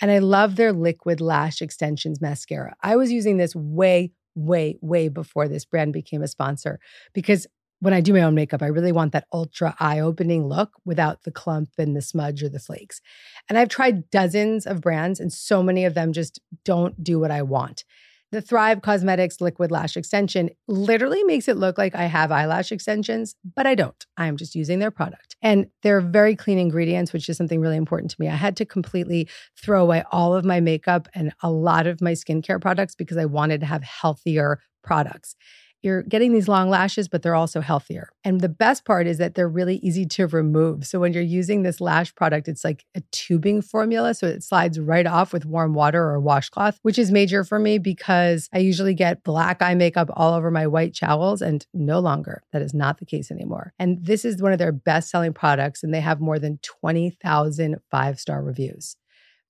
And 0.00 0.10
I 0.10 0.20
love 0.20 0.56
their 0.56 0.72
liquid 0.72 1.20
lash 1.20 1.60
extensions 1.60 2.20
mascara. 2.20 2.74
I 2.82 2.96
was 2.96 3.12
using 3.12 3.36
this 3.36 3.54
way, 3.54 4.12
way, 4.34 4.78
way 4.80 5.08
before 5.08 5.48
this 5.48 5.66
brand 5.66 5.92
became 5.92 6.22
a 6.22 6.28
sponsor 6.28 6.80
because 7.12 7.46
when 7.82 7.92
I 7.92 8.00
do 8.00 8.12
my 8.12 8.22
own 8.22 8.36
makeup, 8.36 8.62
I 8.62 8.68
really 8.68 8.92
want 8.92 9.10
that 9.10 9.26
ultra 9.32 9.74
eye 9.80 9.98
opening 9.98 10.46
look 10.46 10.70
without 10.84 11.24
the 11.24 11.32
clump 11.32 11.70
and 11.78 11.96
the 11.96 12.00
smudge 12.00 12.40
or 12.40 12.48
the 12.48 12.60
flakes. 12.60 13.00
And 13.48 13.58
I've 13.58 13.70
tried 13.70 14.08
dozens 14.08 14.66
of 14.66 14.80
brands, 14.80 15.18
and 15.18 15.32
so 15.32 15.64
many 15.64 15.84
of 15.84 15.94
them 15.94 16.12
just 16.12 16.38
don't 16.64 17.02
do 17.02 17.18
what 17.18 17.32
I 17.32 17.42
want. 17.42 17.82
The 18.30 18.40
Thrive 18.40 18.82
Causemetics 18.82 19.40
Liquid 19.40 19.72
Lash 19.72 19.96
Extension 19.96 20.50
literally 20.68 21.24
makes 21.24 21.48
it 21.48 21.56
look 21.56 21.76
like 21.76 21.96
I 21.96 22.04
have 22.04 22.30
eyelash 22.30 22.70
extensions, 22.70 23.34
but 23.56 23.66
I 23.66 23.74
don't. 23.74 24.06
I'm 24.16 24.36
just 24.36 24.54
using 24.54 24.78
their 24.78 24.92
product. 24.92 25.34
And 25.42 25.66
they're 25.82 26.00
very 26.00 26.36
clean 26.36 26.58
ingredients, 26.58 27.12
which 27.12 27.28
is 27.28 27.36
something 27.36 27.60
really 27.60 27.76
important 27.76 28.12
to 28.12 28.16
me. 28.20 28.28
I 28.28 28.36
had 28.36 28.56
to 28.58 28.64
completely 28.64 29.28
throw 29.60 29.82
away 29.82 30.04
all 30.12 30.36
of 30.36 30.44
my 30.44 30.60
makeup 30.60 31.08
and 31.16 31.32
a 31.42 31.50
lot 31.50 31.88
of 31.88 32.00
my 32.00 32.12
skincare 32.12 32.60
products 32.60 32.94
because 32.94 33.16
I 33.16 33.24
wanted 33.24 33.58
to 33.58 33.66
have 33.66 33.82
healthier 33.82 34.60
products 34.84 35.34
you're 35.82 36.02
getting 36.02 36.32
these 36.32 36.48
long 36.48 36.68
lashes, 36.68 37.08
but 37.08 37.22
they're 37.22 37.34
also 37.34 37.60
healthier. 37.60 38.08
And 38.24 38.40
the 38.40 38.48
best 38.48 38.84
part 38.84 39.06
is 39.06 39.18
that 39.18 39.34
they're 39.34 39.48
really 39.48 39.76
easy 39.76 40.06
to 40.06 40.26
remove. 40.26 40.86
So 40.86 41.00
when 41.00 41.12
you're 41.12 41.22
using 41.22 41.62
this 41.62 41.80
lash 41.80 42.14
product, 42.14 42.48
it's 42.48 42.64
like 42.64 42.84
a 42.94 43.00
tubing 43.10 43.62
formula. 43.62 44.14
So 44.14 44.26
it 44.26 44.42
slides 44.42 44.78
right 44.78 45.06
off 45.06 45.32
with 45.32 45.44
warm 45.44 45.74
water 45.74 46.02
or 46.02 46.20
washcloth, 46.20 46.78
which 46.82 46.98
is 46.98 47.10
major 47.10 47.44
for 47.44 47.58
me 47.58 47.78
because 47.78 48.48
I 48.52 48.58
usually 48.58 48.94
get 48.94 49.24
black 49.24 49.60
eye 49.60 49.74
makeup 49.74 50.10
all 50.14 50.34
over 50.34 50.50
my 50.50 50.66
white 50.66 50.92
jowls 50.92 51.42
and 51.42 51.66
no 51.74 52.00
longer. 52.00 52.42
That 52.52 52.62
is 52.62 52.74
not 52.74 52.98
the 52.98 53.06
case 53.06 53.30
anymore. 53.30 53.72
And 53.78 54.04
this 54.04 54.24
is 54.24 54.42
one 54.42 54.52
of 54.52 54.58
their 54.58 54.72
best 54.72 55.10
selling 55.10 55.32
products, 55.32 55.82
and 55.82 55.92
they 55.92 56.00
have 56.00 56.20
more 56.20 56.38
than 56.38 56.58
20,000 56.62 57.76
five 57.90 58.20
star 58.20 58.42
reviews. 58.42 58.96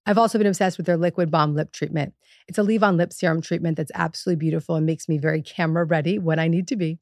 I've 0.04 0.18
also 0.18 0.38
been 0.38 0.48
obsessed 0.48 0.78
with 0.78 0.86
their 0.86 0.96
liquid 0.96 1.30
balm 1.30 1.54
lip 1.54 1.72
treatment. 1.72 2.14
It's 2.48 2.58
a 2.58 2.62
leave 2.64 2.82
on 2.82 2.96
lip 2.96 3.12
serum 3.12 3.40
treatment 3.40 3.76
that's 3.76 3.92
absolutely 3.94 4.40
beautiful 4.40 4.74
and 4.74 4.84
makes 4.84 5.08
me 5.08 5.16
very 5.16 5.42
camera 5.42 5.84
ready 5.84 6.18
when 6.18 6.40
I 6.40 6.48
need 6.48 6.66
to 6.68 6.76
be. 6.76 6.98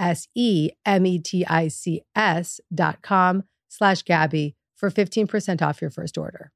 dot 2.74 3.04
com 3.04 3.44
slash 3.70 4.02
Gabby 4.02 4.56
for 4.76 4.90
15% 4.90 5.62
off 5.62 5.82
your 5.82 5.92
first 5.92 6.18
order. 6.18 6.52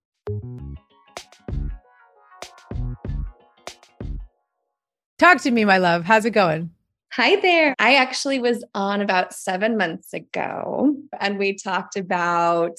Talk 5.19 5.39
to 5.43 5.51
me, 5.51 5.65
my 5.65 5.77
love. 5.77 6.05
How's 6.05 6.25
it 6.25 6.31
going? 6.31 6.71
Hi 7.13 7.37
there. 7.37 7.75
I 7.79 7.95
actually 7.95 8.37
was 8.39 8.63
on 8.75 9.01
about 9.01 9.33
seven 9.33 9.77
months 9.77 10.13
ago, 10.13 10.95
and 11.19 11.39
we 11.39 11.55
talked 11.55 11.97
about 11.97 12.77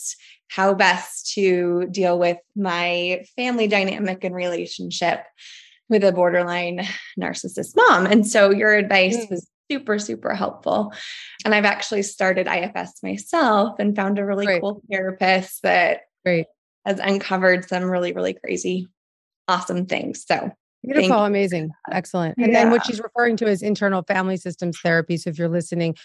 how 0.48 0.72
best 0.72 1.32
to 1.34 1.88
deal 1.90 2.16
with 2.16 2.38
my 2.54 3.24
family 3.34 3.66
dynamic 3.66 4.22
and 4.22 4.34
relationship 4.34 5.24
with 5.88 6.04
a 6.04 6.12
borderline 6.12 6.86
narcissist 7.20 7.74
mom. 7.74 8.06
And 8.06 8.24
so 8.24 8.50
your 8.50 8.72
advice 8.72 9.16
mm. 9.16 9.30
was 9.30 9.48
super, 9.68 9.98
super 9.98 10.34
helpful. 10.34 10.92
And 11.44 11.52
I've 11.52 11.64
actually 11.64 12.02
started 12.02 12.46
IFS 12.46 13.02
myself 13.02 13.80
and 13.80 13.96
found 13.96 14.20
a 14.20 14.24
really 14.24 14.46
Great. 14.46 14.60
cool 14.60 14.80
therapist 14.90 15.62
that 15.62 16.02
Great. 16.24 16.46
has 16.86 17.00
uncovered 17.00 17.68
some 17.68 17.84
really, 17.84 18.12
really 18.12 18.34
crazy, 18.34 18.88
awesome 19.48 19.86
things. 19.86 20.24
So 20.24 20.52
Beautiful, 20.82 21.24
amazing, 21.24 21.70
excellent. 21.92 22.36
And 22.38 22.52
yeah. 22.52 22.62
then 22.64 22.70
what 22.70 22.86
she's 22.86 23.00
referring 23.00 23.36
to 23.38 23.46
is 23.46 23.62
internal 23.62 24.02
family 24.02 24.36
systems 24.36 24.78
therapy. 24.80 25.16
So 25.16 25.30
if 25.30 25.38
you're 25.38 25.48
listening, 25.48 25.96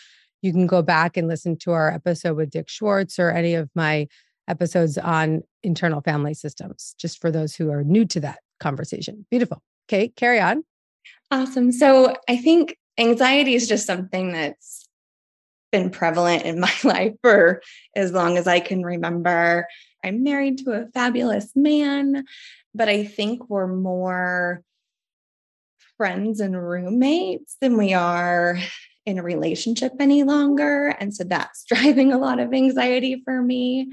you 0.42 0.52
can 0.52 0.68
go 0.68 0.82
back 0.82 1.18
and 1.18 1.28
listen 1.28 1.58
to 1.60 1.72
our 1.72 1.92
episode 1.92 2.36
with 2.36 2.50
Dick 2.50 2.68
Schwartz 2.70 3.18
or 3.18 3.32
any 3.32 3.56
of 3.56 3.70
my 3.74 4.08
episodes 4.48 4.98
on 4.98 5.44
internal 5.64 6.02
family 6.02 6.34
systems, 6.34 6.94
just 7.00 7.20
for 7.20 7.32
those 7.32 7.56
who 7.56 7.72
are 7.72 7.84
new 7.84 8.06
to 8.06 8.20
that 8.20 8.40
conversation. 8.60 9.26
Beautiful. 9.32 9.64
Okay, 9.88 10.10
carry 10.10 10.40
on. 10.40 10.64
Awesome. 11.32 11.72
So 11.72 12.16
I 12.30 12.38
think 12.38 12.78
anxiety 12.98 13.56
is 13.56 13.68
just 13.68 13.86
something 13.86 14.32
that's 14.32 14.88
been 15.72 15.90
prevalent 15.90 16.44
in 16.44 16.60
my 16.60 16.74
life 16.84 17.14
for 17.22 17.62
as 17.96 18.12
long 18.12 18.38
as 18.38 18.48
I 18.48 18.60
can 18.60 18.84
remember. 18.84 19.68
I'm 20.04 20.24
married 20.24 20.60
to 20.60 20.72
a 20.72 20.88
fabulous 20.94 21.52
man 21.56 22.26
but 22.76 22.90
I 22.90 23.06
think 23.06 23.50
we're 23.50 23.68
more 23.68 24.62
friends 25.98 26.40
and 26.40 26.62
roommates 26.62 27.56
than 27.62 27.78
we 27.78 27.94
are 27.94 28.58
in 29.06 29.18
a 29.18 29.24
relationship 29.24 29.94
any 30.00 30.24
longer. 30.24 30.90
And 31.00 31.14
so 31.14 31.24
that's 31.24 31.64
driving 31.70 32.12
a 32.12 32.18
lot 32.18 32.40
of 32.40 32.54
anxiety 32.54 33.22
for 33.24 33.42
me. 33.42 33.92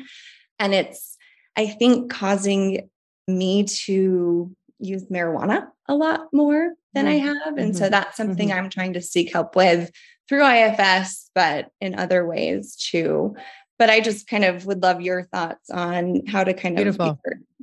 And 0.59 0.75
it's, 0.75 1.17
I 1.57 1.67
think, 1.67 2.11
causing 2.11 2.89
me 3.29 3.65
to 3.65 4.55
use 4.79 5.05
marijuana 5.05 5.69
a 5.89 5.95
lot 5.95 6.27
more 6.33 6.73
than 6.93 7.07
mm-hmm. 7.07 7.25
I 7.25 7.29
have. 7.29 7.57
And 7.57 7.73
mm-hmm. 7.73 7.77
so 7.77 7.89
that's 7.89 8.17
something 8.17 8.49
mm-hmm. 8.49 8.59
I'm 8.59 8.71
trying 8.71 8.95
to 8.95 9.01
seek 9.01 9.33
help 9.33 9.55
with 9.55 9.91
through 10.29 10.45
IFS, 10.45 11.31
but 11.35 11.69
in 11.81 11.99
other 11.99 12.27
ways 12.27 12.77
too. 12.77 13.37
But 13.79 13.91
I 13.91 14.01
just 14.01 14.27
kind 14.27 14.45
of 14.45 14.67
would 14.67 14.83
love 14.83 15.01
your 15.01 15.25
thoughts 15.25 15.71
on 15.71 16.27
how 16.27 16.45
to 16.45 16.55
kind 16.55 16.77
Beautiful. 16.77 17.11
of, 17.11 17.19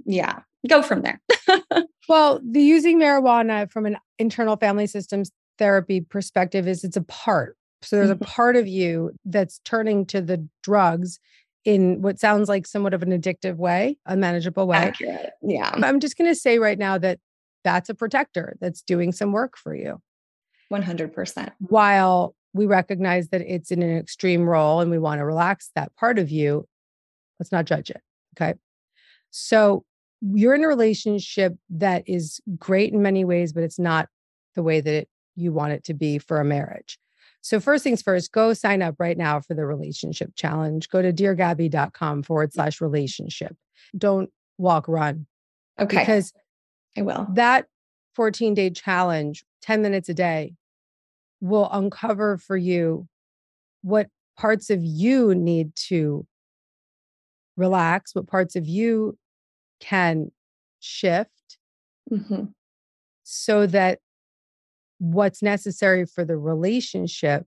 yeah, 0.06 0.40
go 0.68 0.82
from 0.82 1.01
there. 1.01 1.22
well, 2.10 2.42
the 2.44 2.62
using 2.62 3.00
marijuana 3.00 3.72
from 3.72 3.86
an 3.86 3.98
internal 4.18 4.58
family 4.58 4.88
systems 4.88 5.32
therapy 5.58 6.01
perspective 6.01 6.68
is 6.68 6.84
it's 6.84 6.98
a 6.98 7.04
part. 7.04 7.56
So 7.82 7.96
there's 7.96 8.10
mm-hmm. 8.10 8.24
a 8.24 8.28
part 8.28 8.56
of 8.56 8.68
you 8.68 9.12
that's 9.25 9.60
turning 9.63 10.06
to 10.08 10.22
the 10.22 10.46
drugs 10.63 11.20
in 11.66 12.01
what 12.01 12.20
sounds 12.20 12.50
like 12.50 12.66
somewhat 12.66 12.94
of 12.94 13.04
an 13.04 13.12
addictive 13.12 13.58
way, 13.58 13.98
a 14.06 14.16
manageable 14.16 14.68
way. 14.68 14.78
Accurate. 14.78 15.32
Yeah. 15.42 15.72
I'm 15.74 16.00
just 16.00 16.18
going 16.18 16.30
to 16.30 16.36
say 16.36 16.58
right 16.58 16.78
now 16.78 16.98
that 16.98 17.20
that's 17.63 17.89
a 17.89 17.94
protector 17.94 18.58
that's 18.60 18.82
doing 18.82 19.12
some 19.12 19.32
work 19.32 19.58
for 19.58 19.75
you. 19.75 20.01
100%. 20.72 21.51
While 21.60 22.36
we 22.54 22.66
recognize 22.66 23.30
that 23.30 23.42
it's 23.42 23.72
in 23.72 23.82
an 23.82 23.98
extreme 23.98 24.48
role 24.48 24.82
and 24.82 24.89
we 24.89 24.98
want 24.98 25.20
to 25.20 25.25
relax 25.25 25.70
that 25.75 25.96
part 25.96 26.18
of 26.20 26.32
you, 26.32 26.68
let's 27.39 27.51
not 27.51 27.66
judge 27.66 27.89
it. 27.89 28.01
Okay. 28.36 28.54
So 29.32 29.84
you're 30.22 30.56
in 30.56 30.64
a 30.64 30.68
relationship 30.68 31.56
that 31.70 32.04
is 32.08 32.42
great 32.58 32.94
in 32.94 33.02
many 33.02 33.24
ways, 33.24 33.54
but 33.54 33.64
it's 33.64 33.80
not 33.80 34.08
the 34.56 34.64
way 34.64 34.82
that 34.82 34.94
it, 34.94 35.10
you 35.36 35.52
want 35.54 35.74
it 35.74 35.84
to 35.86 35.94
be 35.94 36.18
for 36.18 36.40
a 36.40 36.46
marriage. 36.46 37.00
So, 37.42 37.60
first 37.60 37.84
things 37.84 38.02
first, 38.02 38.32
go 38.34 38.54
sign 38.54 38.82
up 38.82 38.96
right 39.00 39.18
now 39.18 39.40
for 39.40 39.54
the 39.54 39.66
relationship 39.66 40.32
challenge. 40.36 40.90
Go 40.90 41.02
to 41.02 41.14
deargabby.com 41.14 42.24
forward 42.24 42.54
slash 42.54 42.82
relationship. 42.82 43.56
Don't 43.98 44.30
walk, 44.58 44.88
run. 44.88 45.26
Okay. 45.80 46.00
Because 46.00 46.34
I 46.98 47.02
will. 47.04 47.28
That 47.34 47.66
14 48.16 48.54
day 48.54 48.70
challenge, 48.70 49.46
10 49.62 49.82
minutes 49.82 50.10
a 50.10 50.14
day, 50.14 50.56
will 51.40 51.70
uncover 51.72 52.38
for 52.38 52.58
you 52.58 53.08
what 53.82 54.08
parts 54.38 54.70
of 54.70 54.84
you 54.84 55.34
need 55.34 55.74
to 55.76 56.26
relax, 57.56 58.14
what 58.14 58.28
parts 58.28 58.58
of 58.58 58.68
you 58.68 59.18
can 59.79 60.31
shift 60.79 61.57
mm-hmm. 62.12 62.45
so 63.24 63.65
that 63.67 64.00
what's 65.00 65.41
necessary 65.41 66.05
for 66.05 66.25
the 66.25 66.38
relationship 66.38 67.45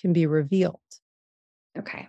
can 0.00 0.12
be 0.12 0.26
revealed. 0.26 0.80
Okay. 1.76 2.08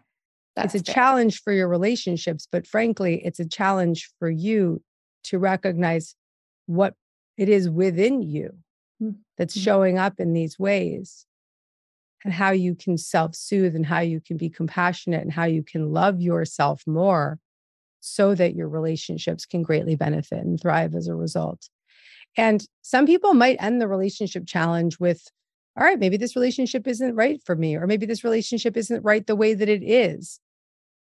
That's 0.56 0.76
it's 0.76 0.90
a 0.90 0.92
fair. 0.92 0.96
challenge 0.96 1.42
for 1.42 1.54
your 1.54 1.68
relationships, 1.68 2.48
but 2.52 2.66
frankly, 2.66 3.22
it's 3.24 3.40
a 3.40 3.48
challenge 3.48 4.12
for 4.20 4.30
you 4.30 4.82
to 5.26 5.40
recognize 5.40 6.16
what 6.66 6.94
it 7.38 7.50
is 7.50 7.70
within 7.70 8.22
you 8.22 8.54
that's 9.38 9.56
mm-hmm. 9.56 9.64
showing 9.64 9.98
up 9.98 10.20
in 10.20 10.34
these 10.34 10.58
ways 10.58 11.26
and 12.24 12.34
how 12.34 12.52
you 12.52 12.76
can 12.76 12.98
self 12.98 13.36
soothe 13.36 13.76
and 13.76 13.86
how 13.86 14.00
you 14.00 14.20
can 14.20 14.38
be 14.38 14.50
compassionate 14.50 15.22
and 15.22 15.32
how 15.32 15.46
you 15.46 15.64
can 15.64 15.92
love 15.92 16.20
yourself 16.20 16.82
more 16.88 17.40
so 18.00 18.36
that 18.36 18.56
your 18.56 18.70
relationships 18.70 19.46
can 19.46 19.64
greatly 19.64 19.96
benefit 19.96 20.44
and 20.44 20.60
thrive 20.60 20.96
as 20.96 21.08
a 21.08 21.16
result. 21.16 21.70
And 22.36 22.64
some 22.82 23.06
people 23.06 23.34
might 23.34 23.58
end 23.60 23.82
the 23.82 23.88
relationship 23.88 24.46
challenge 24.46 25.00
with, 25.00 25.22
all 25.78 25.84
right, 25.84 26.00
maybe 26.00 26.18
this 26.18 26.36
relationship 26.36 26.88
isn't 26.88 27.16
right 27.16 27.42
for 27.44 27.56
me, 27.56 27.76
or 27.76 27.88
maybe 27.88 28.06
this 28.06 28.24
relationship 28.24 28.78
isn't 28.78 29.04
right 29.04 29.26
the 29.26 29.36
way 29.36 29.54
that 29.54 29.70
it 29.70 29.84
is. 29.84 30.40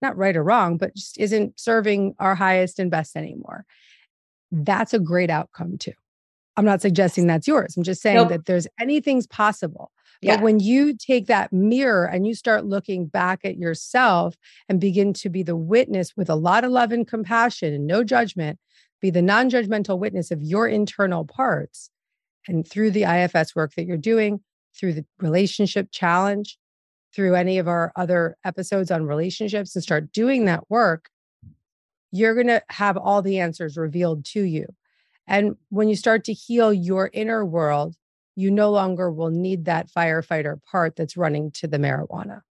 Not 0.01 0.17
right 0.17 0.35
or 0.35 0.43
wrong, 0.43 0.77
but 0.77 0.95
just 0.95 1.19
isn't 1.19 1.59
serving 1.59 2.13
our 2.19 2.35
highest 2.35 2.77
and 2.77 2.91
best 2.91 3.15
anymore. 3.15 3.65
That's 4.51 4.93
a 4.93 4.99
great 4.99 5.29
outcome 5.29 5.77
too. 5.77 5.93
I'm 6.55 6.65
not 6.65 6.81
suggesting 6.81 7.25
that's 7.25 7.47
yours. 7.47 7.75
I'm 7.75 7.83
just 7.83 8.01
saying 8.01 8.17
Nope. 8.17 8.29
that 8.29 8.45
there's 8.45 8.67
anything's 8.79 9.25
possible. 9.25 9.91
Yeah. 10.23 10.37
But 10.37 10.43
when 10.43 10.59
you 10.59 10.95
take 10.95 11.27
that 11.27 11.51
mirror 11.51 12.05
and 12.05 12.25
you 12.25 12.33
start 12.33 12.65
looking 12.65 13.07
back 13.07 13.41
at 13.43 13.57
yourself 13.57 14.35
and 14.69 14.79
begin 14.79 15.13
to 15.13 15.29
be 15.29 15.43
the 15.43 15.55
witness 15.55 16.15
with 16.15 16.29
a 16.29 16.35
lot 16.35 16.63
of 16.63 16.71
love 16.71 16.91
and 16.91 17.07
compassion 17.07 17.73
and 17.73 17.85
no 17.85 18.03
judgment, 18.03 18.57
be 19.01 19.09
the 19.09 19.21
non 19.21 19.49
judgmental 19.49 19.99
witness 19.99 20.31
of 20.31 20.41
your 20.41 20.67
internal 20.67 21.25
parts. 21.25 21.89
And 22.47 22.67
through 22.67 22.91
the 22.91 23.03
IFS 23.03 23.55
work 23.55 23.73
that 23.75 23.85
you're 23.85 23.97
doing, 23.97 24.41
through 24.77 24.93
the 24.93 25.05
relationship 25.19 25.89
challenge, 25.91 26.57
through 27.13 27.35
any 27.35 27.57
of 27.57 27.67
our 27.67 27.91
other 27.95 28.37
episodes 28.43 28.91
on 28.91 29.05
relationships, 29.05 29.75
and 29.75 29.83
start 29.83 30.11
doing 30.11 30.45
that 30.45 30.69
work, 30.69 31.09
you're 32.11 32.33
going 32.33 32.47
to 32.47 32.61
have 32.69 32.97
all 32.97 33.21
the 33.21 33.39
answers 33.39 33.77
revealed 33.77 34.25
to 34.25 34.41
you. 34.41 34.67
And 35.27 35.55
when 35.69 35.89
you 35.89 35.95
start 35.95 36.23
to 36.25 36.33
heal 36.33 36.73
your 36.73 37.09
inner 37.13 37.45
world, 37.45 37.95
you 38.35 38.49
no 38.51 38.71
longer 38.71 39.11
will 39.11 39.29
need 39.29 39.65
that 39.65 39.89
firefighter 39.91 40.61
part 40.63 40.95
that's 40.95 41.17
running 41.17 41.51
to 41.51 41.67
the 41.67 41.77
marijuana. 41.77 42.41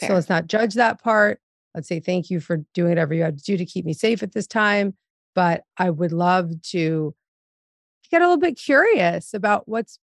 So 0.00 0.14
let's 0.14 0.30
not 0.30 0.46
judge 0.46 0.74
that 0.74 1.02
part. 1.02 1.40
Let's 1.74 1.86
say 1.86 2.00
thank 2.00 2.30
you 2.30 2.40
for 2.40 2.64
doing 2.72 2.88
whatever 2.88 3.12
you 3.12 3.22
had 3.22 3.36
to 3.36 3.44
do 3.44 3.56
to 3.58 3.66
keep 3.66 3.84
me 3.84 3.92
safe 3.92 4.22
at 4.22 4.32
this 4.32 4.46
time. 4.46 4.94
But 5.34 5.64
I 5.76 5.90
would 5.90 6.12
love 6.12 6.50
to 6.70 7.14
get 8.10 8.22
a 8.22 8.24
little 8.24 8.38
bit 8.38 8.58
curious 8.58 9.34
about 9.34 9.68
what's 9.68 9.98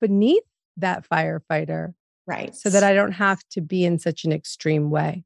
beneath 0.00 0.44
that 0.76 1.08
firefighter 1.08 1.94
Right. 2.26 2.54
so 2.54 2.68
that 2.68 2.84
I 2.84 2.92
don't 2.92 3.12
have 3.12 3.40
to 3.52 3.62
be 3.62 3.84
in 3.86 3.98
such 3.98 4.24
an 4.24 4.32
extreme 4.32 4.90
way. 4.90 5.24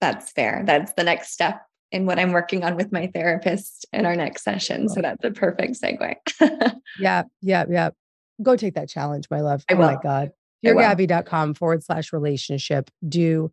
That's 0.00 0.32
fair. 0.32 0.62
That's 0.64 0.94
the 0.94 1.04
next 1.04 1.32
step 1.32 1.60
in 1.92 2.06
what 2.06 2.18
I'm 2.18 2.32
working 2.32 2.64
on 2.64 2.74
with 2.74 2.90
my 2.90 3.08
therapist 3.08 3.84
in 3.92 4.06
our 4.06 4.16
next 4.16 4.44
session. 4.44 4.88
So 4.88 5.02
that's 5.02 5.22
a 5.24 5.30
perfect 5.30 5.78
segue. 5.80 6.14
Yeah, 6.98 7.24
yeah, 7.40 7.64
yeah. 7.68 7.90
Go 8.42 8.56
take 8.56 8.74
that 8.74 8.88
challenge, 8.88 9.26
my 9.30 9.40
love. 9.40 9.64
I 9.68 9.74
oh 9.74 9.78
my. 9.78 9.96
God. 10.02 10.32
I 10.64 10.72
will. 10.72 10.82
Deargabby.com 10.82 11.54
forward 11.54 11.82
slash 11.82 12.12
relationship. 12.12 12.90
Do 13.06 13.50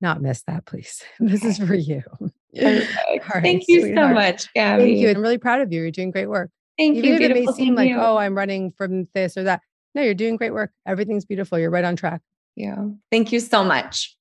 not 0.00 0.20
miss 0.20 0.42
that, 0.46 0.66
please. 0.66 1.02
This 1.18 1.44
is 1.44 1.58
for 1.58 1.74
you. 1.74 2.02
Perfect. 2.54 2.92
All 3.04 3.18
right, 3.34 3.42
Thank 3.42 3.64
you 3.68 3.94
so 3.94 4.08
much, 4.08 4.52
Gabby. 4.54 4.82
Thank 4.82 4.98
you. 4.98 5.10
I'm 5.10 5.22
really 5.22 5.38
proud 5.38 5.60
of 5.60 5.72
you. 5.72 5.82
You're 5.82 5.90
doing 5.90 6.10
great 6.10 6.28
work. 6.28 6.50
Thank 6.78 6.96
Even 6.96 7.10
you. 7.10 7.14
if 7.16 7.20
it 7.22 7.34
may 7.34 7.46
seem 7.52 7.74
like, 7.74 7.88
you. 7.88 7.98
oh, 7.98 8.16
I'm 8.16 8.36
running 8.36 8.72
from 8.72 9.08
this 9.14 9.36
or 9.36 9.44
that. 9.44 9.60
No, 9.94 10.02
you're 10.02 10.14
doing 10.14 10.36
great 10.36 10.52
work. 10.52 10.72
Everything's 10.86 11.24
beautiful. 11.24 11.58
You're 11.58 11.70
right 11.70 11.84
on 11.84 11.96
track. 11.96 12.20
Yeah. 12.56 12.88
Thank 13.10 13.32
you 13.32 13.40
so 13.40 13.64
much. 13.64 14.16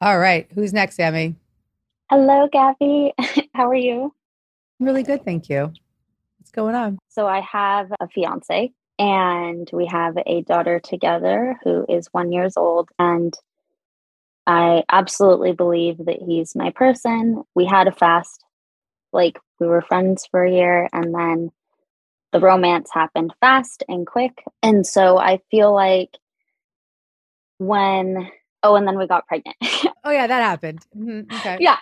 All 0.00 0.18
right. 0.18 0.46
Who's 0.54 0.72
next, 0.72 0.96
Sammy? 0.96 1.36
Hello, 2.10 2.48
Gabby. 2.52 3.14
How 3.54 3.68
are 3.68 3.74
you? 3.74 4.14
Really 4.78 5.02
good. 5.02 5.24
Thank 5.24 5.48
you. 5.48 5.72
What's 6.38 6.50
going 6.52 6.74
on? 6.74 6.98
So, 7.08 7.26
I 7.26 7.40
have 7.40 7.90
a 7.98 8.08
fiance 8.08 8.72
and 8.98 9.68
we 9.72 9.86
have 9.86 10.16
a 10.26 10.42
daughter 10.42 10.80
together 10.80 11.56
who 11.64 11.84
is 11.88 12.08
one 12.12 12.32
years 12.32 12.56
old. 12.56 12.90
And 12.98 13.34
I 14.46 14.84
absolutely 14.90 15.52
believe 15.52 15.98
that 16.06 16.22
he's 16.26 16.56
my 16.56 16.70
person. 16.70 17.42
We 17.54 17.66
had 17.66 17.86
a 17.86 17.92
fast, 17.92 18.44
like, 19.12 19.38
we 19.60 19.66
were 19.66 19.82
friends 19.82 20.26
for 20.30 20.44
a 20.44 20.50
year 20.52 20.88
and 20.92 21.14
then 21.14 21.50
the 22.32 22.40
romance 22.40 22.90
happened 22.92 23.34
fast 23.40 23.82
and 23.88 24.06
quick. 24.06 24.42
And 24.62 24.86
so, 24.86 25.18
I 25.18 25.40
feel 25.50 25.74
like 25.74 26.10
when, 27.58 28.30
oh, 28.62 28.76
and 28.76 28.86
then 28.86 28.98
we 28.98 29.06
got 29.06 29.26
pregnant. 29.26 29.56
Oh, 30.04 30.10
yeah, 30.10 30.26
that 30.26 30.40
happened. 30.42 30.86
Mhm, 30.96 31.30
Okay. 31.40 31.58
yeah 31.60 31.76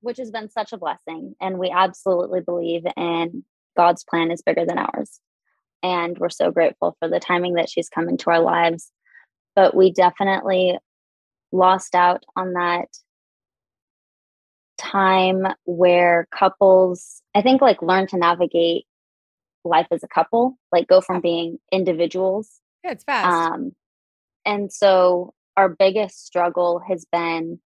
which 0.00 0.16
has 0.16 0.32
been 0.32 0.48
such 0.50 0.72
a 0.72 0.76
blessing 0.76 1.36
and 1.40 1.56
we 1.58 1.70
absolutely 1.70 2.40
believe 2.40 2.82
in 2.96 3.44
god's 3.76 4.02
plan 4.02 4.32
is 4.32 4.42
bigger 4.42 4.66
than 4.66 4.76
ours 4.78 5.20
and 5.84 6.18
we're 6.18 6.30
so 6.30 6.50
grateful 6.50 6.96
for 6.98 7.08
the 7.08 7.20
timing 7.20 7.54
that 7.54 7.68
she's 7.68 7.88
come 7.88 8.08
into 8.08 8.30
our 8.30 8.40
lives 8.40 8.90
but 9.54 9.76
we 9.76 9.92
definitely 9.92 10.76
lost 11.52 11.94
out 11.94 12.24
on 12.34 12.54
that 12.54 12.88
time 14.76 15.46
where 15.64 16.26
couples 16.36 17.22
i 17.34 17.40
think 17.42 17.60
like 17.62 17.80
learn 17.80 18.06
to 18.08 18.16
navigate 18.18 18.84
life 19.64 19.86
as 19.92 20.02
a 20.02 20.08
couple 20.08 20.58
like 20.72 20.88
go 20.88 21.00
from 21.00 21.20
being 21.20 21.58
individuals 21.72 22.60
Yeah, 22.82 22.90
it's 22.92 23.04
fast. 23.04 23.52
um, 23.52 23.72
and 24.44 24.72
so 24.72 25.32
our 25.56 25.68
biggest 25.68 26.26
struggle 26.26 26.82
has 26.86 27.06
been, 27.12 27.60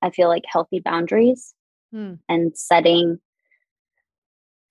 I 0.00 0.10
feel 0.10 0.28
like, 0.28 0.44
healthy 0.46 0.80
boundaries 0.80 1.52
Hmm. 1.92 2.14
and 2.28 2.56
setting, 2.56 3.18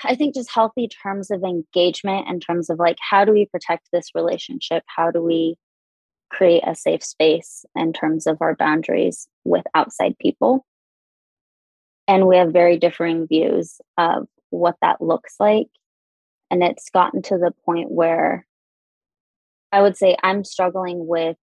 I 0.07 0.15
think, 0.15 0.35
just 0.35 0.51
healthy 0.53 0.87
terms 0.87 1.31
of 1.31 1.43
engagement 1.43 2.27
in 2.27 2.39
terms 2.39 2.69
of 2.69 2.79
like, 2.79 2.97
how 2.99 3.25
do 3.25 3.31
we 3.31 3.45
protect 3.45 3.89
this 3.91 4.09
relationship? 4.15 4.83
How 4.87 5.11
do 5.11 5.21
we 5.21 5.57
create 6.29 6.63
a 6.65 6.75
safe 6.75 7.03
space 7.03 7.65
in 7.75 7.93
terms 7.93 8.27
of 8.27 8.37
our 8.41 8.55
boundaries 8.55 9.27
with 9.43 9.65
outside 9.75 10.15
people? 10.19 10.65
And 12.07 12.27
we 12.27 12.37
have 12.37 12.51
very 12.51 12.77
differing 12.77 13.27
views 13.27 13.79
of 13.97 14.27
what 14.49 14.75
that 14.81 15.01
looks 15.01 15.35
like. 15.39 15.67
And 16.51 16.63
it's 16.63 16.89
gotten 16.89 17.21
to 17.23 17.37
the 17.37 17.53
point 17.65 17.91
where 17.91 18.45
I 19.71 19.81
would 19.81 19.97
say 19.97 20.15
I'm 20.23 20.43
struggling 20.43 21.07
with 21.07 21.37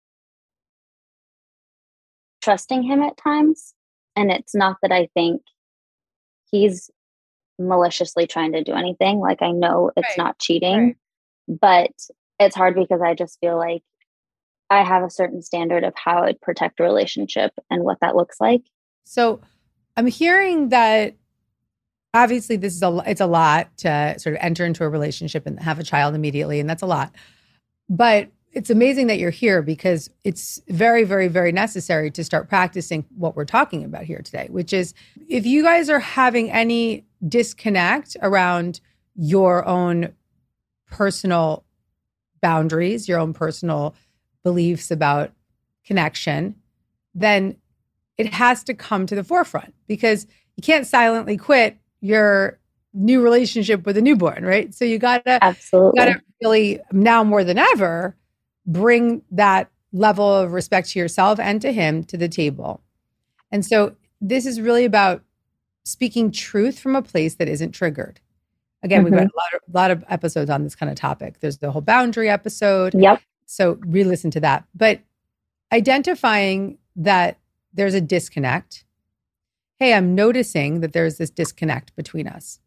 trusting 2.42 2.84
him 2.84 3.02
at 3.02 3.18
times. 3.18 3.74
And 4.16 4.32
it's 4.32 4.54
not 4.54 4.78
that 4.82 4.92
I 4.92 5.10
think 5.14 5.42
he's 6.52 6.90
maliciously 7.60 8.28
trying 8.28 8.54
to 8.54 8.64
do 8.64 8.74
anything. 8.74 9.20
Like 9.20 9.42
I 9.42 9.52
know 9.52 9.92
it's 9.96 10.08
Right, 10.10 10.18
not 10.18 10.40
cheating, 10.40 10.96
right. 11.48 11.60
but 11.62 11.92
it's 12.40 12.56
hard 12.56 12.76
because 12.76 13.02
I 13.02 13.14
just 13.14 13.40
feel 13.40 13.58
like 13.58 13.84
I 14.70 14.84
have 14.84 15.04
a 15.04 15.10
certain 15.10 15.42
standard 15.42 15.84
of 15.84 15.94
how 15.96 16.24
I'd 16.24 16.40
protect 16.42 16.80
a 16.80 16.84
relationship 16.84 17.52
and 17.70 17.84
what 17.84 18.00
that 18.02 18.16
looks 18.16 18.40
like. 18.40 18.62
So 19.04 19.42
I'm 19.98 20.08
hearing 20.08 20.70
that 20.70 21.16
obviously 22.14 22.56
this 22.58 22.76
is 22.76 22.82
a 22.84 23.04
it's 23.06 23.22
a 23.22 23.26
lot 23.26 23.76
to 23.78 24.16
sort 24.18 24.36
of 24.36 24.42
enter 24.42 24.66
into 24.66 24.84
a 24.84 24.90
relationship 24.90 25.46
and 25.46 25.60
have 25.60 25.80
a 25.80 25.84
child 25.84 26.16
immediately 26.16 26.60
and 26.60 26.70
that's 26.70 26.82
a 26.82 26.88
lot. 26.88 27.14
But 27.90 28.30
it's 28.54 28.70
amazing 28.70 29.08
that 29.08 29.18
you're 29.18 29.30
here 29.30 29.62
because 29.62 30.10
it's 30.24 30.62
very 30.68 31.04
very 31.04 31.28
very 31.28 31.52
necessary 31.52 32.12
to 32.12 32.24
start 32.24 32.50
practicing 32.50 33.06
what 33.16 33.36
we're 33.36 33.46
talking 33.46 33.84
about 33.84 34.04
here 34.04 34.22
today, 34.24 34.48
which 34.50 34.74
is 34.74 34.94
if 35.30 35.46
you 35.46 35.64
guys 35.64 35.90
are 35.90 36.00
having 36.00 36.52
any 36.52 37.06
disconnect 37.28 38.18
around 38.22 38.82
your 39.16 39.66
own 39.68 40.14
personal 40.90 41.64
boundaries, 42.42 43.08
your 43.08 43.20
own 43.20 43.34
personal 43.34 43.96
beliefs 44.44 44.92
about 44.92 45.32
connection, 45.86 46.56
then 47.14 47.56
it 48.18 48.34
has 48.34 48.64
to 48.64 48.74
come 48.74 49.06
to 49.06 49.16
the 49.16 49.24
forefront 49.24 49.74
because 49.88 50.28
you 50.56 50.62
can't 50.62 50.86
silently 50.86 51.38
quit 51.38 51.78
your 52.02 52.60
new 52.94 53.22
relationship 53.22 53.86
with 53.86 53.96
a 53.96 54.02
newborn, 54.02 54.44
right? 54.44 54.74
So 54.74 54.84
you 54.84 54.98
gotta 55.00 55.44
Absolutely. 55.44 55.92
you 56.02 56.06
gotta 56.06 56.22
really 56.42 56.80
now 56.92 57.24
more 57.24 57.44
than 57.44 57.58
ever 57.58 58.16
bring 58.72 59.22
that 59.32 59.70
level 59.94 60.34
of 60.34 60.54
respect 60.54 60.90
to 60.90 61.00
yourself 61.00 61.40
and 61.40 61.62
to 61.62 61.72
him 61.72 62.04
to 62.06 62.18
the 62.18 62.30
table. 62.30 62.82
And 63.52 63.66
so 63.66 63.96
this 64.22 64.46
is 64.46 64.62
really 64.62 64.86
about 64.86 65.24
speaking 65.84 66.32
truth 66.32 66.80
from 66.80 66.96
a 66.96 67.02
place 67.02 67.36
that 67.36 67.50
isn't 67.50 67.72
triggered. 67.72 68.20
Again, 68.84 69.04
we've 69.04 69.14
got 69.14 69.24
mm-hmm. 69.24 69.38
a 69.38 69.40
lot 69.40 69.54
of, 69.54 69.74
lot 69.74 69.92
of 69.92 70.04
episodes 70.10 70.50
on 70.50 70.64
this 70.64 70.76
kind 70.76 70.90
of 70.90 70.96
topic. 70.96 71.40
There's 71.40 71.58
the 71.58 71.72
whole 71.72 71.82
boundary 71.82 72.30
episode. 72.30 72.94
Yep. 72.96 73.22
So 73.46 73.78
re 73.82 74.04
listen 74.04 74.32
to 74.32 74.40
that. 74.40 74.66
But 74.74 75.02
identifying 75.72 76.78
that 76.96 77.38
there's 77.74 77.94
a 77.94 78.02
disconnect. 78.02 78.86
Hey, 79.78 79.94
I'm 79.94 80.16
noticing 80.16 80.82
that 80.82 80.94
there's 80.94 81.18
this 81.18 81.30
disconnect 81.30 81.96
between 81.96 82.28
us. 82.28 82.60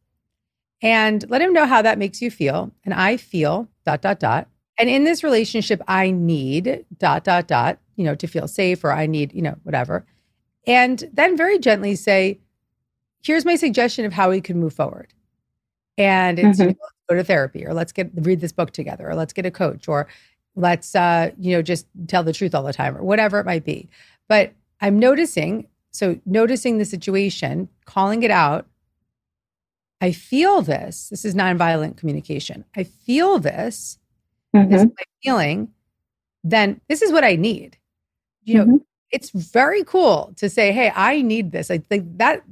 And 0.83 1.25
let 1.31 1.41
him 1.41 1.53
know 1.53 1.67
how 1.67 1.83
that 1.83 1.99
makes 1.99 2.21
you 2.21 2.31
feel. 2.31 2.71
And 2.85 2.93
I 2.93 3.17
feel 3.17 3.69
dot, 3.87 4.03
dot, 4.03 4.21
dot. 4.21 4.49
And 4.79 4.89
in 4.89 5.05
this 5.05 5.23
relationship, 5.23 5.81
I 5.87 6.11
need 6.11 6.85
dot, 6.99 7.25
dot, 7.25 7.47
dot, 7.47 7.79
you 7.97 8.05
know, 8.05 8.15
to 8.17 8.27
feel 8.27 8.49
safe 8.49 8.83
or 8.85 8.93
I 8.93 9.07
need, 9.07 9.33
you 9.33 9.43
know, 9.43 9.57
whatever. 9.63 10.05
And 10.67 11.09
then 11.13 11.37
very 11.37 11.59
gently 11.59 11.95
say, 11.95 12.41
here's 13.23 13.45
my 13.45 13.57
suggestion 13.57 14.05
of 14.05 14.13
how 14.13 14.31
we 14.31 14.41
can 14.41 14.59
move 14.59 14.75
forward. 14.75 15.13
And 15.97 16.39
it's 16.39 16.59
you 16.59 16.67
know, 16.67 16.75
go 17.09 17.15
to 17.15 17.25
therapy 17.25 17.65
or 17.65 17.73
let's 17.73 17.93
get 17.93 18.11
read 18.15 18.41
this 18.41 18.53
book 18.53 18.73
together 18.73 19.09
or 19.09 19.15
let's 19.15 19.33
get 19.33 19.47
a 19.47 19.51
coach 19.51 19.87
or 19.87 20.09
let's 20.57 20.95
uh, 20.95 21.31
you 21.39 21.53
know, 21.55 21.63
just 21.63 21.87
tell 22.09 22.25
the 22.25 22.33
truth 22.33 22.55
all 22.55 22.63
the 22.65 22.73
time 22.73 22.97
or 22.97 23.03
whatever 23.03 23.39
it 23.39 23.47
might 23.47 23.65
be. 23.65 23.89
But 24.29 24.53
I'm 24.81 24.99
noticing 24.99 25.69
So 25.93 26.19
noticing 26.27 26.79
the 26.79 26.85
situation, 26.85 27.69
calling 27.85 28.25
it 28.25 28.31
out. 28.33 28.67
I 30.01 30.11
feel 30.11 30.61
this. 30.61 31.09
This 31.09 31.25
is 31.25 31.35
nonviolent 31.37 31.97
communication. 31.97 32.65
I 32.77 32.83
feel 32.83 33.39
this. 33.39 33.99
Mhm. 34.55 34.71
This 34.71 34.83
is 34.83 34.87
my 34.89 35.05
feeling. 35.23 35.69
Then 36.45 36.81
this 36.89 37.03
is 37.03 37.13
what 37.13 37.25
I 37.25 37.37
need. 37.37 37.77
You 38.45 38.57
know, 38.59 38.65
Mhm. 38.67 38.81
it's 39.11 39.31
very 39.31 39.85
cool 39.85 40.33
to 40.37 40.49
say, 40.51 40.73
hey, 40.73 40.93
I 40.95 41.23
need 41.23 41.53
this. 41.53 41.71
I 41.71 41.79
think 41.79 42.19
that 42.19 42.43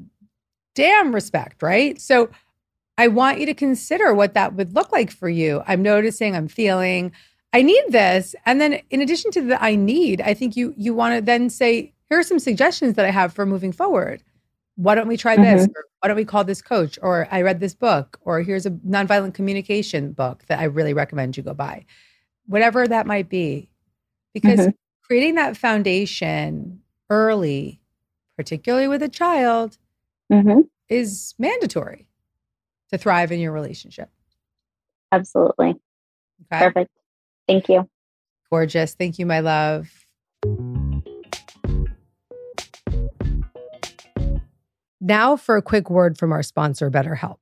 damn 0.75 1.15
respect, 1.15 1.63
right? 1.63 2.01
So 2.01 2.31
I 2.99 3.09
want 3.09 3.41
you 3.41 3.47
to 3.47 3.55
consider 3.55 4.15
what 4.15 4.35
that 4.35 4.55
would 4.55 4.75
look 4.75 4.93
like 4.93 5.11
for 5.11 5.29
you. 5.29 5.63
I'm 5.67 5.83
noticing, 5.83 6.37
I'm 6.37 6.49
feeling, 6.49 7.13
I 7.53 7.63
need 7.63 7.85
this. 7.91 8.35
And 8.47 8.61
then 8.61 8.81
in 8.91 9.01
addition 9.03 9.31
to 9.33 9.43
the 9.43 9.63
I 9.63 9.75
need, 9.77 10.21
I 10.23 10.35
think 10.35 10.57
you 10.57 10.75
you 10.77 10.95
want 10.95 11.15
to 11.17 11.23
then 11.23 11.51
say, 11.51 11.93
here 12.09 12.19
are 12.19 12.23
some 12.23 12.39
suggestions 12.39 12.95
that 12.95 13.05
I 13.07 13.11
have 13.11 13.33
for 13.35 13.47
moving 13.47 13.73
forward. 13.73 14.23
Why 14.77 14.95
don't 14.95 15.09
we 15.09 15.17
try 15.17 15.37
this? 15.37 15.67
Or 15.67 15.85
why 16.01 16.09
don't 16.09 16.17
we 16.17 16.25
call 16.25 16.45
this 16.45 16.63
coach? 16.63 16.99
Or 17.03 17.29
I 17.31 17.43
read 17.43 17.61
this 17.61 17.75
book, 17.75 18.19
or 18.23 18.41
here's 18.41 18.67
a 18.67 18.71
nonviolent 18.71 19.35
communication 19.35 20.13
book 20.13 20.45
that 20.47 20.59
I 20.61 20.65
really 20.65 20.95
recommend 20.95 21.37
you 21.37 21.43
go 21.43 21.55
buy. 21.55 21.85
Whatever 22.47 22.89
that 22.89 23.07
might 23.07 23.29
be. 23.29 23.69
Because 24.33 24.61
Mhm. 24.61 24.75
creating 25.03 25.35
that 25.35 25.57
foundation 25.57 26.81
early, 27.11 27.81
particularly 28.37 28.89
with 28.89 29.03
a 29.03 29.09
child, 29.09 29.77
Mhm. 30.31 30.69
is 30.89 31.35
mandatory 31.39 32.09
to 32.91 32.97
thrive 32.99 33.31
in 33.31 33.41
your 33.41 33.53
relationship. 33.53 34.11
Absolutely. 35.13 35.69
Okay. 36.51 36.65
Perfect. 36.65 36.91
Thank 37.47 37.69
you. 37.69 37.89
Gorgeous. 38.51 38.95
Thank 38.95 39.19
you, 39.19 39.27
my 39.27 39.41
love. 39.41 40.02
Now, 45.05 45.37
for 45.37 45.57
a 45.57 45.63
quick 45.63 45.91
word 45.91 46.17
from 46.17 46.31
our 46.31 46.45
sponsor, 46.45 46.89
BetterHelp. 46.89 47.39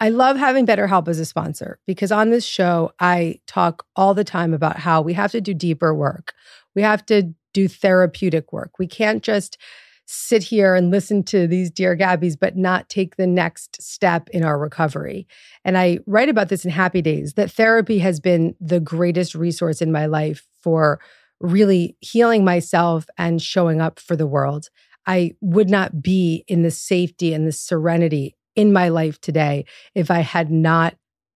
I 0.00 0.08
love 0.08 0.38
having 0.38 0.66
BetterHelp 0.66 1.06
as 1.06 1.18
a 1.18 1.26
sponsor 1.26 1.78
because 1.86 2.10
on 2.10 2.30
this 2.30 2.46
show, 2.46 2.92
I 2.98 3.40
talk 3.46 3.84
all 3.94 4.14
the 4.14 4.24
time 4.24 4.54
about 4.54 4.78
how 4.78 5.02
we 5.02 5.12
have 5.12 5.30
to 5.32 5.40
do 5.42 5.52
deeper 5.52 5.94
work. 5.94 6.32
We 6.74 6.80
have 6.80 7.04
to 7.06 7.34
do 7.52 7.68
therapeutic 7.68 8.54
work. 8.54 8.78
We 8.78 8.86
can't 8.86 9.22
just 9.22 9.58
sit 10.06 10.42
here 10.42 10.74
and 10.74 10.90
listen 10.90 11.22
to 11.24 11.46
these 11.46 11.70
Dear 11.70 11.94
Gabbies, 11.94 12.36
but 12.38 12.56
not 12.56 12.88
take 12.88 13.16
the 13.16 13.26
next 13.26 13.82
step 13.82 14.30
in 14.30 14.42
our 14.42 14.58
recovery. 14.58 15.26
And 15.62 15.76
I 15.76 15.98
write 16.06 16.30
about 16.30 16.48
this 16.48 16.64
in 16.64 16.70
Happy 16.70 17.02
Days 17.02 17.34
that 17.34 17.50
therapy 17.50 17.98
has 17.98 18.18
been 18.18 18.54
the 18.60 18.80
greatest 18.80 19.34
resource 19.34 19.82
in 19.82 19.92
my 19.92 20.06
life 20.06 20.46
for 20.62 21.00
really 21.40 21.96
healing 22.00 22.44
myself 22.44 23.06
and 23.18 23.42
showing 23.42 23.82
up 23.82 24.00
for 24.00 24.16
the 24.16 24.26
world. 24.26 24.70
I 25.06 25.32
would 25.40 25.70
not 25.70 26.02
be 26.02 26.44
in 26.48 26.62
the 26.62 26.70
safety 26.70 27.34
and 27.34 27.46
the 27.46 27.52
serenity 27.52 28.36
in 28.56 28.72
my 28.72 28.88
life 28.88 29.20
today 29.20 29.64
if 29.94 30.10
I 30.10 30.20
had 30.20 30.50
not 30.50 30.94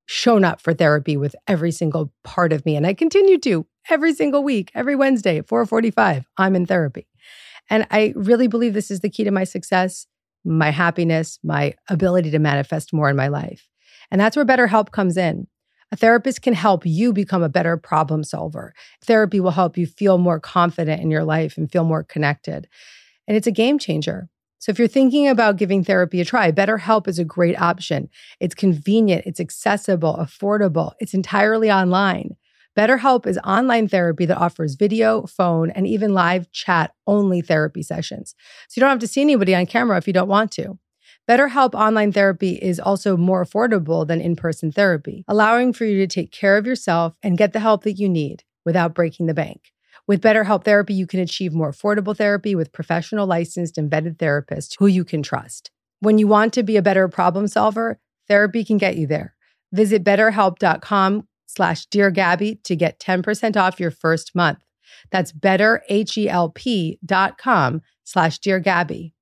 shown 0.06 0.44
up 0.44 0.60
for 0.60 0.72
therapy 0.72 1.16
with 1.16 1.34
every 1.48 1.72
single 1.72 2.12
part 2.22 2.52
of 2.52 2.64
me 2.64 2.76
and 2.76 2.86
I 2.86 2.94
continue 2.94 3.38
to 3.38 3.66
every 3.90 4.14
single 4.14 4.44
week 4.44 4.70
every 4.74 4.94
Wednesday 4.94 5.38
at 5.38 5.46
4:45 5.46 6.24
I'm 6.36 6.54
in 6.54 6.66
therapy. 6.66 7.06
And 7.68 7.86
I 7.90 8.12
really 8.14 8.46
believe 8.46 8.74
this 8.74 8.90
is 8.90 9.00
the 9.00 9.10
key 9.10 9.24
to 9.24 9.32
my 9.32 9.44
success, 9.44 10.06
my 10.44 10.70
happiness, 10.70 11.40
my 11.42 11.74
ability 11.88 12.30
to 12.30 12.38
manifest 12.38 12.92
more 12.92 13.10
in 13.10 13.16
my 13.16 13.28
life. 13.28 13.68
And 14.10 14.20
that's 14.20 14.36
where 14.36 14.44
BetterHelp 14.44 14.92
comes 14.92 15.16
in. 15.16 15.48
A 15.92 15.96
therapist 15.96 16.42
can 16.42 16.54
help 16.54 16.84
you 16.84 17.12
become 17.12 17.42
a 17.42 17.48
better 17.48 17.76
problem 17.76 18.24
solver. 18.24 18.74
Therapy 19.04 19.40
will 19.40 19.52
help 19.52 19.76
you 19.76 19.86
feel 19.86 20.18
more 20.18 20.40
confident 20.40 21.00
in 21.00 21.10
your 21.10 21.24
life 21.24 21.56
and 21.56 21.70
feel 21.70 21.84
more 21.84 22.02
connected. 22.02 22.68
And 23.26 23.36
it's 23.36 23.46
a 23.46 23.52
game 23.52 23.78
changer. 23.78 24.28
So 24.58 24.70
if 24.70 24.78
you're 24.78 24.88
thinking 24.88 25.28
about 25.28 25.58
giving 25.58 25.84
therapy 25.84 26.20
a 26.20 26.24
try, 26.24 26.50
BetterHelp 26.50 27.06
is 27.08 27.18
a 27.18 27.24
great 27.24 27.60
option. 27.60 28.08
It's 28.40 28.54
convenient, 28.54 29.26
it's 29.26 29.40
accessible, 29.40 30.16
affordable, 30.18 30.92
it's 30.98 31.14
entirely 31.14 31.70
online. 31.70 32.36
BetterHelp 32.76 33.26
is 33.26 33.38
online 33.38 33.88
therapy 33.88 34.26
that 34.26 34.36
offers 34.36 34.74
video, 34.74 35.26
phone, 35.26 35.70
and 35.70 35.86
even 35.86 36.12
live 36.12 36.50
chat 36.52 36.92
only 37.06 37.40
therapy 37.40 37.82
sessions. 37.82 38.34
So 38.68 38.78
you 38.78 38.80
don't 38.80 38.90
have 38.90 38.98
to 38.98 39.08
see 39.08 39.22
anybody 39.22 39.54
on 39.54 39.66
camera 39.66 39.96
if 39.96 40.06
you 40.06 40.12
don't 40.12 40.28
want 40.28 40.50
to. 40.52 40.78
BetterHelp 41.28 41.74
online 41.74 42.12
therapy 42.12 42.54
is 42.54 42.78
also 42.78 43.16
more 43.16 43.44
affordable 43.44 44.06
than 44.06 44.20
in 44.20 44.36
person 44.36 44.70
therapy, 44.70 45.24
allowing 45.26 45.72
for 45.72 45.84
you 45.84 45.98
to 45.98 46.06
take 46.06 46.30
care 46.30 46.56
of 46.56 46.66
yourself 46.66 47.14
and 47.22 47.38
get 47.38 47.52
the 47.52 47.60
help 47.60 47.82
that 47.84 47.94
you 47.94 48.08
need 48.08 48.44
without 48.64 48.94
breaking 48.94 49.26
the 49.26 49.34
bank. 49.34 49.72
With 50.08 50.22
BetterHelp 50.22 50.64
Therapy, 50.64 50.94
you 50.94 51.04
can 51.04 51.18
achieve 51.18 51.52
more 51.52 51.72
affordable 51.72 52.16
therapy 52.16 52.54
with 52.54 52.72
professional 52.72 53.26
licensed 53.26 53.76
and 53.76 53.90
vetted 53.90 54.18
therapists 54.18 54.76
who 54.78 54.86
you 54.86 55.04
can 55.04 55.20
trust. 55.20 55.72
When 55.98 56.18
you 56.18 56.28
want 56.28 56.52
to 56.52 56.62
be 56.62 56.76
a 56.76 56.82
better 56.82 57.08
problem 57.08 57.48
solver, 57.48 57.98
therapy 58.28 58.64
can 58.64 58.78
get 58.78 58.96
you 58.96 59.08
there. 59.08 59.34
Visit 59.72 60.04
betterhelp.com 60.04 61.26
slash 61.46 61.86
Dear 61.86 62.12
Gabby 62.12 62.60
to 62.62 62.76
get 62.76 63.00
10% 63.00 63.56
off 63.56 63.80
your 63.80 63.90
first 63.90 64.36
month. 64.36 64.58
That's 65.10 65.32
betterhelp.com 65.32 67.82
slash 68.04 68.38
Dear 68.38 68.60
Gabby. 68.60 69.12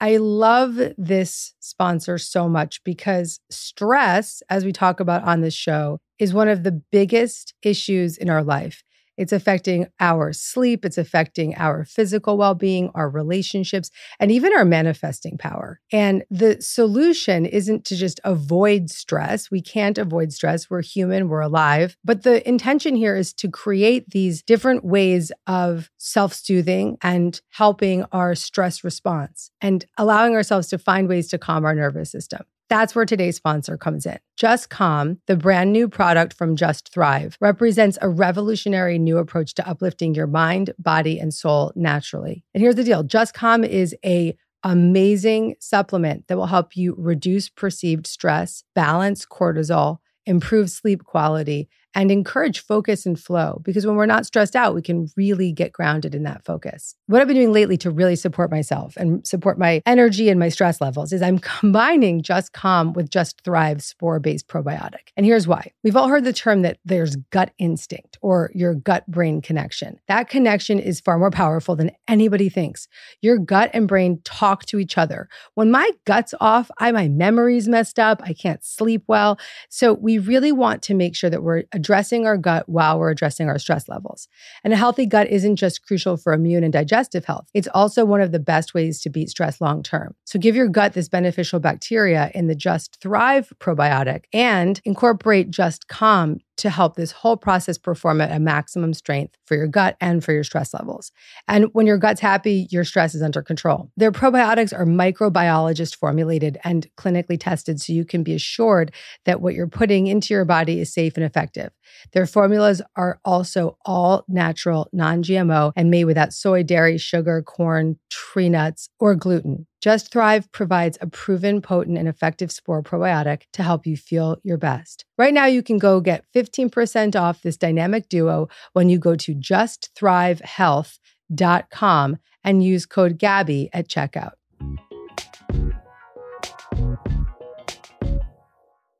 I 0.00 0.16
love 0.16 0.80
this 0.98 1.54
sponsor 1.60 2.18
so 2.18 2.48
much 2.48 2.82
because 2.82 3.38
stress, 3.50 4.42
as 4.48 4.64
we 4.64 4.72
talk 4.72 4.98
about 4.98 5.22
on 5.22 5.42
this 5.42 5.54
show, 5.54 6.00
is 6.20 6.32
one 6.32 6.48
of 6.48 6.62
the 6.62 6.70
biggest 6.92 7.54
issues 7.62 8.16
in 8.16 8.30
our 8.30 8.44
life. 8.44 8.84
It's 9.16 9.32
affecting 9.32 9.86
our 10.00 10.32
sleep, 10.32 10.82
it's 10.82 10.96
affecting 10.96 11.54
our 11.56 11.84
physical 11.84 12.38
well 12.38 12.54
being, 12.54 12.90
our 12.94 13.10
relationships, 13.10 13.90
and 14.18 14.32
even 14.32 14.54
our 14.54 14.64
manifesting 14.64 15.36
power. 15.36 15.78
And 15.92 16.24
the 16.30 16.56
solution 16.62 17.44
isn't 17.44 17.84
to 17.86 17.96
just 17.96 18.18
avoid 18.24 18.88
stress. 18.88 19.50
We 19.50 19.60
can't 19.60 19.98
avoid 19.98 20.32
stress. 20.32 20.70
We're 20.70 20.80
human, 20.80 21.28
we're 21.28 21.40
alive. 21.40 21.98
But 22.02 22.22
the 22.22 22.46
intention 22.48 22.96
here 22.96 23.14
is 23.14 23.34
to 23.34 23.50
create 23.50 24.08
these 24.08 24.42
different 24.42 24.86
ways 24.86 25.32
of 25.46 25.90
self 25.98 26.32
soothing 26.32 26.96
and 27.02 27.38
helping 27.50 28.04
our 28.12 28.34
stress 28.34 28.82
response 28.82 29.50
and 29.60 29.84
allowing 29.98 30.34
ourselves 30.34 30.68
to 30.68 30.78
find 30.78 31.08
ways 31.08 31.28
to 31.28 31.38
calm 31.38 31.66
our 31.66 31.74
nervous 31.74 32.10
system. 32.10 32.46
That's 32.70 32.94
where 32.94 33.04
today's 33.04 33.34
sponsor 33.34 33.76
comes 33.76 34.06
in. 34.06 34.18
Just 34.36 34.70
Calm, 34.70 35.18
the 35.26 35.36
brand 35.36 35.72
new 35.72 35.88
product 35.88 36.32
from 36.32 36.54
Just 36.54 36.94
Thrive, 36.94 37.36
represents 37.40 37.98
a 38.00 38.08
revolutionary 38.08 38.96
new 38.96 39.18
approach 39.18 39.54
to 39.54 39.68
uplifting 39.68 40.14
your 40.14 40.28
mind, 40.28 40.72
body, 40.78 41.18
and 41.18 41.34
soul 41.34 41.72
naturally. 41.74 42.44
And 42.54 42.62
here's 42.62 42.76
the 42.76 42.84
deal 42.84 43.02
Just 43.02 43.34
Calm 43.34 43.64
is 43.64 43.94
a 44.06 44.36
amazing 44.62 45.56
supplement 45.58 46.28
that 46.28 46.36
will 46.36 46.46
help 46.46 46.76
you 46.76 46.94
reduce 46.96 47.48
perceived 47.48 48.06
stress, 48.06 48.62
balance 48.74 49.26
cortisol, 49.26 49.98
improve 50.24 50.70
sleep 50.70 51.02
quality, 51.04 51.68
and 51.94 52.10
encourage 52.10 52.60
focus 52.60 53.06
and 53.06 53.18
flow. 53.18 53.60
Because 53.64 53.86
when 53.86 53.96
we're 53.96 54.06
not 54.06 54.26
stressed 54.26 54.54
out, 54.54 54.74
we 54.74 54.82
can 54.82 55.08
really 55.16 55.52
get 55.52 55.72
grounded 55.72 56.14
in 56.14 56.22
that 56.24 56.44
focus. 56.44 56.94
What 57.06 57.20
I've 57.20 57.26
been 57.26 57.36
doing 57.36 57.52
lately 57.52 57.76
to 57.78 57.90
really 57.90 58.16
support 58.16 58.50
myself 58.50 58.96
and 58.96 59.26
support 59.26 59.58
my 59.58 59.82
energy 59.86 60.28
and 60.28 60.38
my 60.38 60.48
stress 60.48 60.80
levels 60.80 61.12
is 61.12 61.22
I'm 61.22 61.38
combining 61.60 62.22
Just 62.22 62.52
Calm 62.52 62.92
with 62.92 63.10
Just 63.10 63.42
Thrive 63.44 63.82
spore 63.82 64.20
based 64.20 64.48
probiotic. 64.48 65.10
And 65.16 65.26
here's 65.26 65.48
why 65.48 65.72
we've 65.82 65.96
all 65.96 66.08
heard 66.08 66.24
the 66.24 66.32
term 66.32 66.62
that 66.62 66.78
there's 66.84 67.16
gut 67.30 67.52
instinct 67.58 68.18
or 68.20 68.50
your 68.54 68.74
gut 68.74 69.06
brain 69.06 69.40
connection. 69.40 69.98
That 70.08 70.28
connection 70.28 70.78
is 70.78 71.00
far 71.00 71.18
more 71.18 71.30
powerful 71.30 71.76
than 71.76 71.90
anybody 72.08 72.48
thinks. 72.48 72.88
Your 73.20 73.38
gut 73.38 73.70
and 73.72 73.88
brain 73.88 74.20
talk 74.24 74.66
to 74.66 74.78
each 74.78 74.96
other. 74.96 75.28
When 75.54 75.70
my 75.70 75.90
gut's 76.04 76.34
off, 76.40 76.70
I 76.78 76.92
my 76.92 77.08
memory's 77.08 77.68
messed 77.68 77.98
up, 77.98 78.20
I 78.24 78.32
can't 78.32 78.64
sleep 78.64 79.04
well. 79.06 79.38
So 79.68 79.94
we 79.94 80.18
really 80.18 80.52
want 80.52 80.82
to 80.82 80.94
make 80.94 81.16
sure 81.16 81.30
that 81.30 81.42
we're 81.42 81.64
addressing 81.80 82.26
our 82.26 82.36
gut 82.36 82.68
while 82.68 82.98
we're 82.98 83.10
addressing 83.10 83.48
our 83.48 83.58
stress 83.58 83.88
levels. 83.88 84.28
And 84.62 84.72
a 84.74 84.76
healthy 84.76 85.06
gut 85.06 85.28
isn't 85.28 85.56
just 85.56 85.82
crucial 85.86 86.18
for 86.18 86.34
immune 86.34 86.62
and 86.62 86.72
digestive 86.72 87.24
health, 87.24 87.48
it's 87.54 87.68
also 87.72 88.04
one 88.04 88.20
of 88.20 88.32
the 88.32 88.38
best 88.38 88.74
ways 88.74 89.00
to 89.00 89.10
beat 89.10 89.30
stress 89.30 89.60
long 89.60 89.82
term. 89.82 90.14
So 90.24 90.38
give 90.38 90.54
your 90.54 90.68
gut 90.68 90.92
this 90.92 91.08
beneficial 91.08 91.58
bacteria 91.58 92.30
in 92.34 92.48
the 92.48 92.54
Just 92.54 93.00
Thrive 93.00 93.50
probiotic 93.58 94.24
and 94.34 94.78
incorporate 94.84 95.50
Just 95.50 95.88
Calm 95.88 96.40
to 96.60 96.70
help 96.70 96.94
this 96.94 97.10
whole 97.10 97.36
process 97.36 97.78
perform 97.78 98.20
at 98.20 98.30
a 98.30 98.38
maximum 98.38 98.92
strength 98.92 99.36
for 99.46 99.56
your 99.56 99.66
gut 99.66 99.96
and 100.00 100.22
for 100.22 100.32
your 100.32 100.44
stress 100.44 100.74
levels. 100.74 101.10
And 101.48 101.66
when 101.72 101.86
your 101.86 101.98
gut's 101.98 102.20
happy, 102.20 102.68
your 102.70 102.84
stress 102.84 103.14
is 103.14 103.22
under 103.22 103.42
control. 103.42 103.90
Their 103.96 104.12
probiotics 104.12 104.72
are 104.72 104.84
microbiologist 104.84 105.96
formulated 105.96 106.58
and 106.62 106.86
clinically 106.96 107.40
tested 107.40 107.80
so 107.80 107.92
you 107.92 108.04
can 108.04 108.22
be 108.22 108.34
assured 108.34 108.92
that 109.24 109.40
what 109.40 109.54
you're 109.54 109.68
putting 109.68 110.06
into 110.06 110.34
your 110.34 110.44
body 110.44 110.80
is 110.80 110.92
safe 110.92 111.16
and 111.16 111.24
effective. 111.24 111.70
Their 112.12 112.26
formulas 112.26 112.82
are 112.96 113.20
also 113.24 113.78
all 113.84 114.24
natural, 114.28 114.88
non 114.92 115.22
GMO, 115.22 115.72
and 115.76 115.90
made 115.90 116.04
without 116.04 116.32
soy, 116.32 116.62
dairy, 116.62 116.98
sugar, 116.98 117.42
corn, 117.42 117.98
tree 118.10 118.48
nuts, 118.48 118.88
or 118.98 119.14
gluten. 119.14 119.66
Just 119.80 120.12
Thrive 120.12 120.50
provides 120.52 120.98
a 121.00 121.06
proven, 121.06 121.62
potent, 121.62 121.96
and 121.96 122.06
effective 122.06 122.52
spore 122.52 122.82
probiotic 122.82 123.44
to 123.54 123.62
help 123.62 123.86
you 123.86 123.96
feel 123.96 124.36
your 124.42 124.58
best. 124.58 125.06
Right 125.16 125.32
now, 125.32 125.46
you 125.46 125.62
can 125.62 125.78
go 125.78 126.00
get 126.00 126.26
15% 126.34 127.18
off 127.18 127.40
this 127.42 127.56
dynamic 127.56 128.08
duo 128.08 128.48
when 128.74 128.90
you 128.90 128.98
go 128.98 129.16
to 129.16 129.34
justthrivehealth.com 129.34 132.18
and 132.44 132.64
use 132.64 132.86
code 132.86 133.18
GABBY 133.18 133.70
at 133.72 133.88
checkout. 133.88 134.32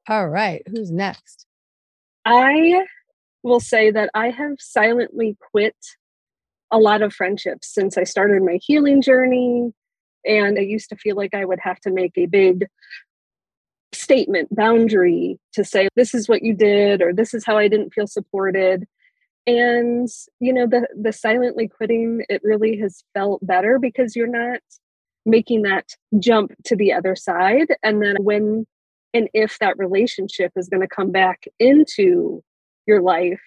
All 0.08 0.28
right, 0.28 0.62
who's 0.66 0.90
next? 0.90 1.46
I 2.30 2.86
will 3.42 3.58
say 3.58 3.90
that 3.90 4.10
I 4.14 4.30
have 4.30 4.54
silently 4.60 5.36
quit 5.50 5.74
a 6.70 6.78
lot 6.78 7.02
of 7.02 7.12
friendships 7.12 7.74
since 7.74 7.98
I 7.98 8.04
started 8.04 8.42
my 8.42 8.60
healing 8.62 9.02
journey. 9.02 9.72
And 10.24 10.56
I 10.56 10.62
used 10.62 10.90
to 10.90 10.96
feel 10.96 11.16
like 11.16 11.34
I 11.34 11.44
would 11.44 11.58
have 11.60 11.80
to 11.80 11.90
make 11.90 12.12
a 12.16 12.26
big 12.26 12.66
statement, 13.92 14.54
boundary 14.54 15.40
to 15.54 15.64
say, 15.64 15.88
this 15.96 16.14
is 16.14 16.28
what 16.28 16.42
you 16.42 16.54
did, 16.54 17.02
or 17.02 17.12
this 17.12 17.34
is 17.34 17.44
how 17.44 17.58
I 17.58 17.66
didn't 17.66 17.92
feel 17.92 18.06
supported. 18.06 18.86
And, 19.48 20.08
you 20.38 20.52
know, 20.52 20.68
the, 20.68 20.86
the 20.96 21.12
silently 21.12 21.66
quitting, 21.66 22.24
it 22.28 22.42
really 22.44 22.78
has 22.78 23.02
felt 23.12 23.44
better 23.44 23.80
because 23.80 24.14
you're 24.14 24.28
not 24.28 24.60
making 25.26 25.62
that 25.62 25.86
jump 26.20 26.52
to 26.66 26.76
the 26.76 26.92
other 26.92 27.16
side. 27.16 27.74
And 27.82 28.00
then 28.00 28.16
when 28.20 28.66
and 29.12 29.28
if 29.34 29.58
that 29.58 29.78
relationship 29.78 30.52
is 30.56 30.68
going 30.68 30.82
to 30.82 30.88
come 30.88 31.10
back 31.10 31.46
into 31.58 32.42
your 32.86 33.02
life, 33.02 33.40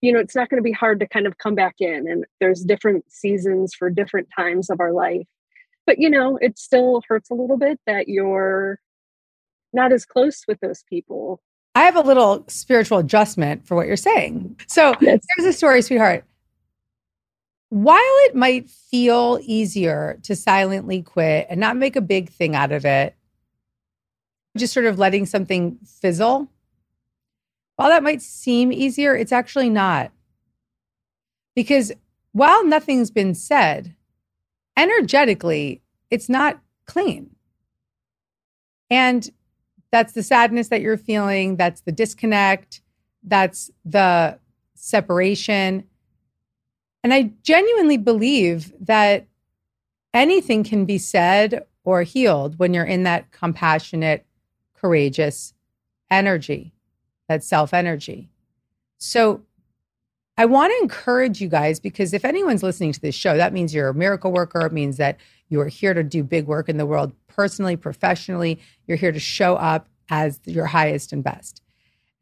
you 0.00 0.12
know, 0.12 0.20
it's 0.20 0.36
not 0.36 0.48
going 0.48 0.58
to 0.58 0.64
be 0.64 0.72
hard 0.72 1.00
to 1.00 1.08
kind 1.08 1.26
of 1.26 1.38
come 1.38 1.54
back 1.54 1.76
in. 1.80 2.08
And 2.08 2.24
there's 2.40 2.62
different 2.62 3.10
seasons 3.10 3.74
for 3.74 3.90
different 3.90 4.28
times 4.36 4.70
of 4.70 4.80
our 4.80 4.92
life 4.92 5.26
but 5.88 5.98
you 5.98 6.10
know 6.10 6.36
it 6.40 6.58
still 6.58 7.02
hurts 7.08 7.30
a 7.30 7.34
little 7.34 7.56
bit 7.56 7.80
that 7.86 8.08
you're 8.08 8.78
not 9.72 9.90
as 9.90 10.04
close 10.04 10.44
with 10.46 10.60
those 10.60 10.84
people 10.88 11.40
i 11.74 11.82
have 11.82 11.96
a 11.96 12.02
little 12.02 12.44
spiritual 12.46 12.98
adjustment 12.98 13.66
for 13.66 13.74
what 13.74 13.86
you're 13.88 13.96
saying 13.96 14.54
so 14.68 14.94
yes. 15.00 15.24
here's 15.36 15.48
a 15.48 15.52
story 15.52 15.82
sweetheart 15.82 16.24
while 17.70 17.98
it 18.26 18.36
might 18.36 18.68
feel 18.68 19.38
easier 19.42 20.18
to 20.22 20.36
silently 20.36 21.02
quit 21.02 21.46
and 21.50 21.58
not 21.58 21.76
make 21.76 21.96
a 21.96 22.02
big 22.02 22.28
thing 22.28 22.54
out 22.54 22.70
of 22.70 22.84
it 22.84 23.16
just 24.58 24.74
sort 24.74 24.86
of 24.86 24.98
letting 24.98 25.26
something 25.26 25.78
fizzle 25.84 26.48
while 27.76 27.88
that 27.88 28.02
might 28.02 28.22
seem 28.22 28.72
easier 28.72 29.14
it's 29.14 29.32
actually 29.32 29.70
not 29.70 30.10
because 31.54 31.92
while 32.32 32.64
nothing's 32.64 33.10
been 33.10 33.34
said 33.34 33.96
energetically, 34.76 35.82
it's 36.08 36.28
not 36.28 36.60
clean. 36.86 37.34
And 38.90 39.28
that's 39.90 40.12
the 40.12 40.22
sadness 40.22 40.68
that 40.68 40.80
you're 40.80 40.96
feeling. 40.96 41.56
That's 41.56 41.80
the 41.80 41.90
disconnect. 41.90 42.80
That's 43.24 43.72
the 43.84 44.38
separation. 44.74 45.82
And 47.02 47.12
I 47.12 47.32
genuinely 47.42 47.96
believe 47.96 48.72
that 48.80 49.26
anything 50.14 50.62
can 50.62 50.84
be 50.84 50.98
said 50.98 51.66
or 51.82 52.04
healed 52.04 52.56
when 52.58 52.72
you're 52.72 52.84
in 52.84 53.02
that 53.02 53.32
compassionate, 53.32 54.24
courageous 54.80 55.54
energy, 56.10 56.72
that 57.28 57.44
self 57.44 57.74
energy. 57.74 58.30
So 58.98 59.42
I 60.36 60.44
want 60.44 60.72
to 60.72 60.82
encourage 60.82 61.40
you 61.40 61.48
guys 61.48 61.80
because 61.80 62.14
if 62.14 62.24
anyone's 62.24 62.62
listening 62.62 62.92
to 62.92 63.00
this 63.00 63.14
show, 63.14 63.36
that 63.36 63.52
means 63.52 63.74
you're 63.74 63.88
a 63.88 63.94
miracle 63.94 64.30
worker. 64.30 64.66
It 64.66 64.72
means 64.72 64.96
that 64.98 65.18
you're 65.48 65.66
here 65.66 65.94
to 65.94 66.04
do 66.04 66.22
big 66.22 66.46
work 66.46 66.68
in 66.68 66.76
the 66.76 66.86
world 66.86 67.12
personally, 67.26 67.76
professionally. 67.76 68.60
You're 68.86 68.96
here 68.96 69.12
to 69.12 69.20
show 69.20 69.56
up 69.56 69.88
as 70.10 70.40
your 70.44 70.66
highest 70.66 71.12
and 71.12 71.24
best. 71.24 71.62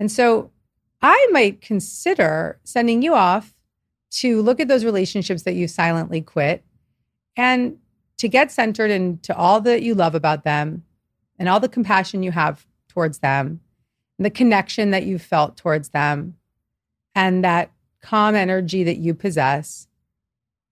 And 0.01 0.11
so 0.11 0.51
I 1.03 1.29
might 1.31 1.61
consider 1.61 2.59
sending 2.64 3.03
you 3.03 3.14
off 3.14 3.55
to 4.12 4.40
look 4.40 4.61
at 4.61 4.69
those 4.69 4.85
relationships 4.85 5.42
that 5.42 5.55
you 5.55 5.69
silently 5.69 6.23
quit 6.23 6.64
and 7.37 7.77
to 8.16 8.29
get 8.29 8.51
centered 8.51 8.90
into 8.90 9.37
all 9.37 9.61
that 9.61 9.83
you 9.83 9.95
love 9.95 10.14
about 10.14 10.45
them 10.45 10.85
and 11.38 11.49
all 11.49 11.61
the 11.61 11.68
compassion 11.68 12.22
you 12.22 12.33
have 12.33 12.66
towards 12.88 13.18
them 13.18 13.61
the 14.18 14.31
connection 14.31 14.90
that 14.90 15.05
you 15.05 15.18
felt 15.18 15.57
towards 15.57 15.90
them 15.90 16.37
and 17.14 17.44
that 17.44 17.70
calm 18.03 18.35
energy 18.35 18.85
that 18.85 18.99
you 18.99 19.14
possess. 19.14 19.88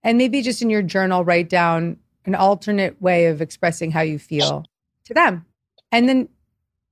And 0.03 0.17
maybe 0.17 0.41
just 0.41 0.61
in 0.61 0.69
your 0.69 0.81
journal, 0.81 1.23
write 1.23 1.49
down 1.49 1.97
an 2.25 2.35
alternate 2.35 3.01
way 3.01 3.27
of 3.27 3.41
expressing 3.41 3.91
how 3.91 4.01
you 4.01 4.19
feel 4.19 4.65
to 5.05 5.13
them. 5.13 5.45
And 5.91 6.07
then, 6.09 6.29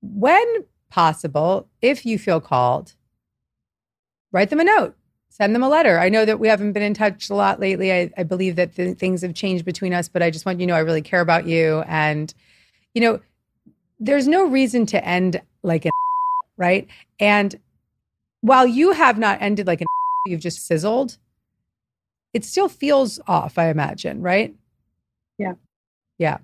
when 0.01 0.65
possible, 0.89 1.67
if 1.81 2.05
you 2.05 2.19
feel 2.19 2.41
called, 2.41 2.93
write 4.31 4.49
them 4.49 4.59
a 4.59 4.63
note, 4.63 4.95
send 5.29 5.55
them 5.55 5.63
a 5.63 5.69
letter. 5.69 5.99
I 5.99 6.09
know 6.09 6.25
that 6.25 6.39
we 6.39 6.47
haven't 6.47 6.73
been 6.73 6.83
in 6.83 6.93
touch 6.93 7.29
a 7.29 7.35
lot 7.35 7.59
lately. 7.59 7.91
I, 7.93 8.11
I 8.17 8.23
believe 8.23 8.55
that 8.57 8.75
th- 8.75 8.97
things 8.97 9.21
have 9.21 9.33
changed 9.33 9.65
between 9.65 9.93
us, 9.93 10.09
but 10.09 10.21
I 10.21 10.29
just 10.29 10.45
want 10.45 10.59
you 10.59 10.67
to 10.67 10.71
know 10.71 10.77
I 10.77 10.81
really 10.81 11.01
care 11.01 11.21
about 11.21 11.47
you. 11.47 11.83
And, 11.87 12.33
you 12.93 13.01
know, 13.01 13.19
there's 14.03 14.27
no 14.27 14.45
reason 14.45 14.85
to 14.87 15.03
end 15.03 15.41
like 15.63 15.85
an 15.85 15.91
right? 16.57 16.87
And 17.19 17.55
while 18.41 18.67
you 18.67 18.91
have 18.91 19.17
not 19.17 19.41
ended 19.41 19.65
like 19.65 19.81
an 19.81 19.87
you've 20.25 20.41
just 20.41 20.65
sizzled, 20.65 21.17
it 22.33 22.43
still 22.45 22.69
feels 22.69 23.19
off, 23.27 23.57
I 23.57 23.69
imagine, 23.69 24.21
right? 24.21 24.53
Yeah. 25.37 25.53
Yeah. 26.17 26.37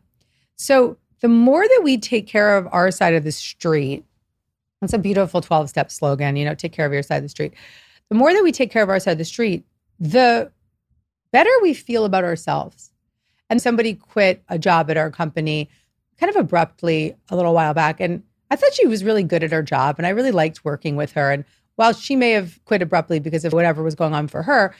So 0.56 0.98
the 1.22 1.28
more 1.28 1.64
that 1.68 1.82
we 1.84 1.98
take 1.98 2.28
care 2.28 2.58
of 2.58 2.68
our 2.72 2.92
side 2.92 3.14
of 3.14 3.24
the 3.24 3.32
street, 3.32 4.06
that's 4.82 4.94
a 4.94 4.98
beautiful 4.98 5.42
12 5.42 5.70
step 5.70 5.92
slogan, 5.92 6.36
you 6.36 6.46
know, 6.46 6.56
take 6.56 6.72
care 6.72 6.86
of 6.86 6.94
your 6.94 7.04
side 7.04 7.18
of 7.18 7.24
the 7.24 7.30
street. 7.30 7.54
The 8.10 8.16
more 8.16 8.34
that 8.34 8.44
we 8.44 8.52
take 8.52 8.72
care 8.72 8.84
of 8.84 8.90
our 8.90 9.00
side 9.00 9.14
of 9.14 9.18
the 9.18 9.26
street, 9.26 9.66
the 10.00 10.52
better 11.32 11.52
we 11.62 11.74
feel 11.74 12.06
about 12.06 12.24
ourselves. 12.24 12.92
And 13.50 13.62
somebody 13.62 13.96
quit 13.96 14.44
a 14.48 14.60
job 14.60 14.90
at 14.90 14.98
our 14.98 15.10
company 15.10 15.70
kind 16.20 16.30
of 16.30 16.36
abruptly 16.36 17.16
a 17.30 17.36
little 17.36 17.54
while 17.54 17.74
back. 17.74 18.00
And 18.00 18.24
I 18.52 18.56
thought 18.56 18.74
she 18.74 18.88
was 18.88 19.04
really 19.04 19.24
good 19.24 19.44
at 19.44 19.52
her 19.52 19.64
job 19.64 19.96
and 19.98 20.06
I 20.06 20.10
really 20.10 20.32
liked 20.32 20.66
working 20.66 20.96
with 20.96 21.14
her. 21.14 21.32
And 21.32 21.46
while 21.76 21.94
she 21.94 22.16
may 22.16 22.32
have 22.32 22.60
quit 22.66 22.82
abruptly 22.82 23.20
because 23.20 23.46
of 23.46 23.54
whatever 23.54 23.84
was 23.84 23.96
going 23.96 24.14
on 24.14 24.28
for 24.28 24.44
her, 24.44 24.76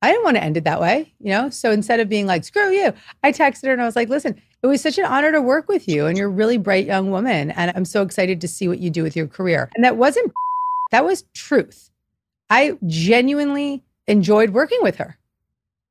I 0.00 0.10
didn't 0.10 0.24
want 0.24 0.36
to 0.36 0.42
end 0.42 0.56
it 0.56 0.64
that 0.64 0.80
way, 0.80 1.12
you 1.18 1.30
know? 1.30 1.50
So 1.50 1.72
instead 1.72 1.98
of 1.98 2.08
being 2.08 2.26
like, 2.26 2.44
screw 2.44 2.70
you, 2.70 2.92
I 3.24 3.32
texted 3.32 3.64
her 3.66 3.72
and 3.72 3.82
I 3.82 3.84
was 3.84 3.96
like, 3.96 4.08
listen, 4.08 4.40
it 4.62 4.66
was 4.66 4.80
such 4.80 4.96
an 4.96 5.04
honor 5.04 5.32
to 5.32 5.42
work 5.42 5.68
with 5.68 5.88
you. 5.88 6.06
And 6.06 6.16
you're 6.16 6.28
a 6.28 6.32
really 6.32 6.56
bright 6.56 6.86
young 6.86 7.10
woman. 7.10 7.50
And 7.50 7.72
I'm 7.74 7.84
so 7.84 8.02
excited 8.02 8.40
to 8.40 8.48
see 8.48 8.68
what 8.68 8.78
you 8.78 8.90
do 8.90 9.02
with 9.02 9.16
your 9.16 9.26
career. 9.26 9.70
And 9.74 9.84
that 9.84 9.96
wasn't, 9.96 10.32
that 10.92 11.04
was 11.04 11.24
truth. 11.34 11.90
I 12.48 12.78
genuinely 12.86 13.82
enjoyed 14.06 14.50
working 14.50 14.78
with 14.82 14.96
her. 14.96 15.18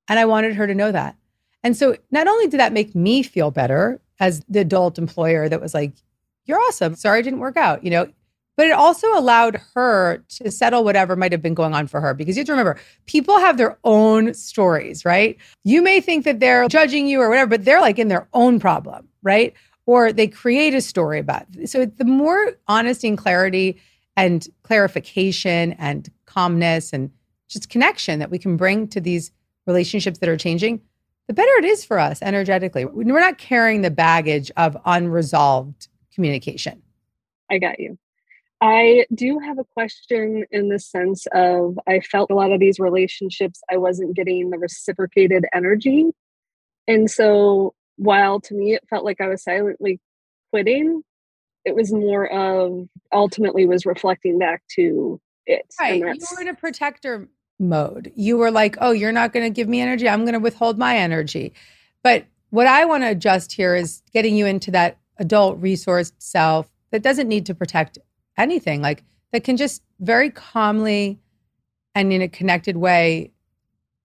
And 0.07 0.17
I 0.17 0.25
wanted 0.25 0.55
her 0.55 0.65
to 0.67 0.73
know 0.73 0.91
that. 0.91 1.17
And 1.63 1.75
so 1.75 1.97
not 2.11 2.27
only 2.27 2.47
did 2.47 2.61
that 2.61 2.71
make 2.71 2.95
me 2.95 3.23
feel 3.23 3.51
better 3.51 3.99
as 4.19 4.43
the 4.49 4.59
adult 4.59 4.97
employer 4.97 5.47
that 5.49 5.61
was 5.61 5.73
like, 5.73 5.93
you're 6.45 6.59
awesome. 6.59 6.95
Sorry 6.95 7.19
it 7.19 7.23
didn't 7.23 7.39
work 7.39 7.57
out. 7.57 7.83
You 7.83 7.91
know, 7.91 8.07
but 8.57 8.65
it 8.65 8.71
also 8.71 9.07
allowed 9.17 9.61
her 9.75 10.23
to 10.29 10.51
settle 10.51 10.83
whatever 10.83 11.15
might 11.15 11.31
have 11.31 11.41
been 11.41 11.53
going 11.53 11.73
on 11.73 11.87
for 11.87 12.01
her 12.01 12.13
because 12.13 12.35
you 12.35 12.41
have 12.41 12.47
to 12.47 12.51
remember 12.51 12.77
people 13.05 13.39
have 13.39 13.57
their 13.57 13.77
own 13.83 14.33
stories 14.33 15.05
right 15.05 15.37
you 15.63 15.81
may 15.81 16.01
think 16.01 16.25
that 16.25 16.39
they're 16.39 16.67
judging 16.67 17.07
you 17.07 17.21
or 17.21 17.29
whatever 17.29 17.51
but 17.51 17.63
they're 17.63 17.79
like 17.79 17.99
in 17.99 18.09
their 18.09 18.27
own 18.33 18.59
problem 18.59 19.07
right 19.21 19.53
or 19.85 20.11
they 20.11 20.27
create 20.27 20.73
a 20.73 20.81
story 20.81 21.19
about 21.19 21.45
it. 21.57 21.69
so 21.69 21.85
the 21.85 22.03
more 22.03 22.53
honesty 22.67 23.07
and 23.07 23.17
clarity 23.17 23.79
and 24.17 24.47
clarification 24.63 25.73
and 25.73 26.09
calmness 26.25 26.91
and 26.91 27.11
just 27.47 27.69
connection 27.69 28.19
that 28.19 28.29
we 28.29 28.39
can 28.39 28.57
bring 28.57 28.87
to 28.87 28.99
these 28.99 29.31
relationships 29.65 30.17
that 30.19 30.27
are 30.27 30.37
changing 30.37 30.81
the 31.27 31.33
better 31.33 31.51
it 31.59 31.65
is 31.65 31.83
for 31.83 31.99
us 31.99 32.21
energetically 32.21 32.85
we're 32.85 33.19
not 33.19 33.37
carrying 33.37 33.81
the 33.81 33.91
baggage 33.91 34.51
of 34.57 34.77
unresolved 34.85 35.87
communication 36.13 36.81
i 37.49 37.57
got 37.57 37.79
you 37.79 37.97
I 38.59 39.05
do 39.13 39.39
have 39.39 39.59
a 39.59 39.63
question 39.63 40.45
in 40.51 40.69
the 40.69 40.79
sense 40.79 41.27
of 41.33 41.77
I 41.87 41.99
felt 41.99 42.31
a 42.31 42.35
lot 42.35 42.51
of 42.51 42.59
these 42.59 42.79
relationships, 42.79 43.61
I 43.69 43.77
wasn't 43.77 44.15
getting 44.15 44.49
the 44.49 44.57
reciprocated 44.57 45.45
energy. 45.53 46.07
And 46.87 47.09
so 47.09 47.75
while 47.97 48.39
to 48.41 48.55
me 48.55 48.73
it 48.73 48.83
felt 48.89 49.05
like 49.05 49.21
I 49.21 49.27
was 49.27 49.43
silently 49.43 49.99
quitting, 50.51 51.03
it 51.65 51.75
was 51.75 51.91
more 51.91 52.27
of 52.27 52.87
ultimately 53.11 53.65
was 53.67 53.85
reflecting 53.85 54.39
back 54.39 54.63
to 54.75 55.21
it. 55.45 55.65
Right. 55.79 55.99
You 55.99 56.25
were 56.35 56.41
in 56.41 56.47
a 56.47 56.55
protector 56.55 57.27
mode. 57.59 58.11
You 58.15 58.37
were 58.37 58.51
like, 58.51 58.77
oh, 58.79 58.91
you're 58.91 59.11
not 59.11 59.33
going 59.33 59.45
to 59.45 59.49
give 59.49 59.67
me 59.67 59.81
energy. 59.81 60.07
I'm 60.07 60.21
going 60.21 60.33
to 60.33 60.39
withhold 60.39 60.77
my 60.77 60.97
energy. 60.97 61.53
But 62.03 62.25
what 62.49 62.67
I 62.67 62.85
want 62.85 63.03
to 63.03 63.09
adjust 63.09 63.53
here 63.53 63.75
is 63.75 64.01
getting 64.13 64.35
you 64.35 64.45
into 64.45 64.71
that 64.71 64.97
adult 65.17 65.59
resource 65.59 66.11
self 66.19 66.69
that 66.91 67.01
doesn't 67.03 67.27
need 67.27 67.45
to 67.47 67.55
protect 67.55 67.97
anything 68.37 68.81
like 68.81 69.03
that 69.31 69.43
can 69.43 69.57
just 69.57 69.81
very 69.99 70.29
calmly 70.29 71.19
and 71.95 72.13
in 72.13 72.21
a 72.21 72.27
connected 72.27 72.77
way 72.77 73.31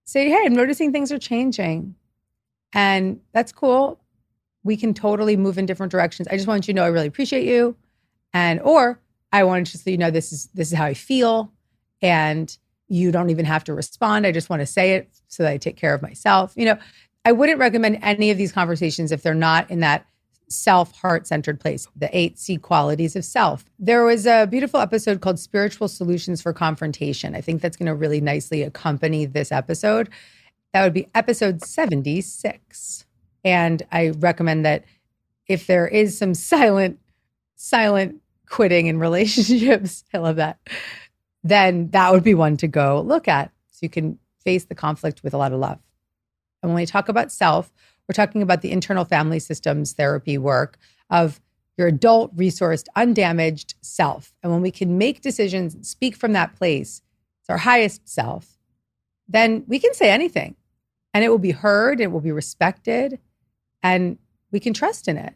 say, 0.05 0.29
Hey, 0.29 0.43
I'm 0.45 0.55
noticing 0.55 0.91
things 0.93 1.13
are 1.13 1.19
changing. 1.19 1.95
And 2.73 3.21
that's 3.33 3.53
cool. 3.53 4.01
we 4.65 4.77
can 4.77 4.95
totally 4.95 5.37
move 5.37 5.59
in 5.59 5.67
different 5.67 5.91
directions. 5.91 6.29
I 6.29 6.37
just 6.37 6.47
want 6.47 6.67
you 6.67 6.75
to 6.75 6.77
know 6.77 6.85
I 6.85 6.89
really 6.89 7.09
appreciate 7.09 7.47
you. 7.47 7.77
And 8.33 8.61
or 8.61 9.01
I 9.33 9.45
want 9.45 9.67
to 9.67 9.73
just 9.73 9.85
so 9.85 9.91
you 9.91 9.99
know 9.99 10.11
this 10.11 10.33
is 10.33 10.49
this 10.55 10.73
is 10.73 10.79
how 10.79 10.85
I 10.85 10.95
feel. 10.95 11.53
And 12.01 12.57
you 12.93 13.11
don't 13.11 13.31
even 13.31 13.47
have 13.47 13.65
to 13.65 13.73
respond. 13.73 14.27
I 14.27 14.33
just 14.33 14.51
want 14.51 14.61
to 14.61 14.67
say 14.67 14.93
it 14.93 15.09
so 15.29 15.43
that 15.43 15.53
I 15.53 15.57
take 15.57 15.77
care 15.77 15.95
of 15.95 16.03
myself. 16.03 16.53
You 16.57 16.67
know, 16.67 16.79
I 17.25 17.33
wouldn't 17.33 17.59
recommend 17.59 17.99
any 18.03 18.31
of 18.31 18.37
these 18.37 18.53
conversations 18.53 19.13
if 19.13 19.23
they're 19.23 19.33
not 19.33 19.71
in 19.71 19.81
that 19.81 20.07
self 20.49 20.93
heart 20.93 21.27
centered 21.27 21.59
place, 21.59 21.89
the 21.97 22.15
eight 22.17 22.39
C 22.39 22.59
qualities 22.59 23.17
of 23.17 23.25
self. 23.25 23.65
There 23.79 24.05
was 24.05 24.27
a 24.27 24.47
beautiful 24.47 24.79
episode 24.79 25.23
called 25.23 25.39
Spiritual 25.39 25.89
Solutions 25.89 26.43
for 26.43 26.53
Confrontation. 26.53 27.35
I 27.35 27.41
think 27.41 27.63
that's 27.63 27.79
going 27.79 27.87
to 27.87 27.95
really 27.95 28.21
nicely 28.21 28.63
accompany 28.63 29.25
this 29.25 29.51
episode. 29.51 30.11
That 30.75 30.85
would 30.85 30.93
be 30.93 31.09
episode 31.15 31.63
76. 31.63 33.07
And 33.43 33.83
I 33.91 34.11
recommend 34.11 34.67
that 34.67 34.85
if 35.47 35.67
there 35.67 35.89
is 35.89 36.19
some 36.19 36.35
silent, 36.35 36.99
silent 37.57 38.21
quitting 38.47 38.87
in 38.87 38.99
relationships, 38.99 40.05
I 40.15 40.19
love 40.19 40.37
that, 40.37 40.59
then 41.43 41.91
that 41.91 42.13
would 42.13 42.23
be 42.23 42.35
one 42.35 42.57
to 42.59 42.69
go 42.69 43.01
look 43.01 43.29
at 43.29 43.51
so 43.71 43.79
you 43.83 43.89
can 43.89 44.19
face 44.41 44.65
the 44.65 44.75
conflict 44.75 45.23
with 45.23 45.35
a 45.35 45.39
lot 45.39 45.53
of 45.53 45.59
love. 45.59 45.79
And 46.63 46.71
when 46.71 46.83
we 46.83 46.87
talk 46.87 47.09
about 47.09 47.33
self, 47.33 47.73
we're 48.09 48.15
talking 48.15 48.43
about 48.43 48.63
the 48.63 48.71
internal 48.71 49.05
family 49.05 49.39
systems 49.39 49.93
therapy 49.93 50.39
work 50.39 50.79
of 51.11 51.41
your 51.77 51.89
adult, 51.89 52.35
resourced, 52.37 52.87
undamaged 52.97 53.75
self. 53.81 54.35
And 54.43 54.53
when 54.53 54.63
we 54.63 54.71
can 54.71 54.99
make 54.99 55.21
decisions, 55.21 55.89
speak 55.89 56.17
from 56.17 56.33
that 56.33 56.55
place, 56.57 57.03
it's 57.41 57.51
our 57.51 57.59
highest 57.59 58.09
self, 58.09 58.59
then 59.29 59.65
we 59.67 59.79
can 59.79 59.95
say 59.95 60.11
anything 60.11 60.55
and 61.15 61.25
it 61.25 61.29
will 61.29 61.39
be 61.39 61.51
heard, 61.51 62.01
it 62.01 62.11
will 62.11 62.21
be 62.21 62.33
respected, 62.33 63.19
and 63.83 64.19
we 64.51 64.61
can 64.61 64.73
trust 64.73 65.09
in 65.09 65.17
it. 65.17 65.35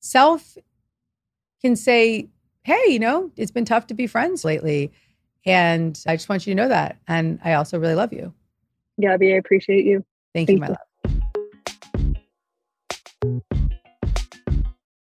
Self 0.00 0.56
can 1.60 1.76
say, 1.76 2.28
hey, 2.64 2.80
you 2.88 2.98
know, 2.98 3.30
it's 3.36 3.50
been 3.50 3.64
tough 3.64 3.86
to 3.88 3.94
be 3.94 4.06
friends 4.06 4.44
lately. 4.44 4.92
And 5.44 5.98
I 6.06 6.14
just 6.16 6.28
want 6.28 6.46
you 6.46 6.54
to 6.54 6.62
know 6.62 6.68
that. 6.68 6.98
And 7.08 7.40
I 7.44 7.54
also 7.54 7.78
really 7.78 7.94
love 7.94 8.12
you. 8.12 8.32
Gabby, 9.00 9.34
I 9.34 9.36
appreciate 9.36 9.84
you. 9.84 10.04
Thank, 10.34 10.48
Thank 10.48 10.56
you, 10.56 10.60
my 10.60 10.68
you. 10.68 10.72
love. 10.72 10.78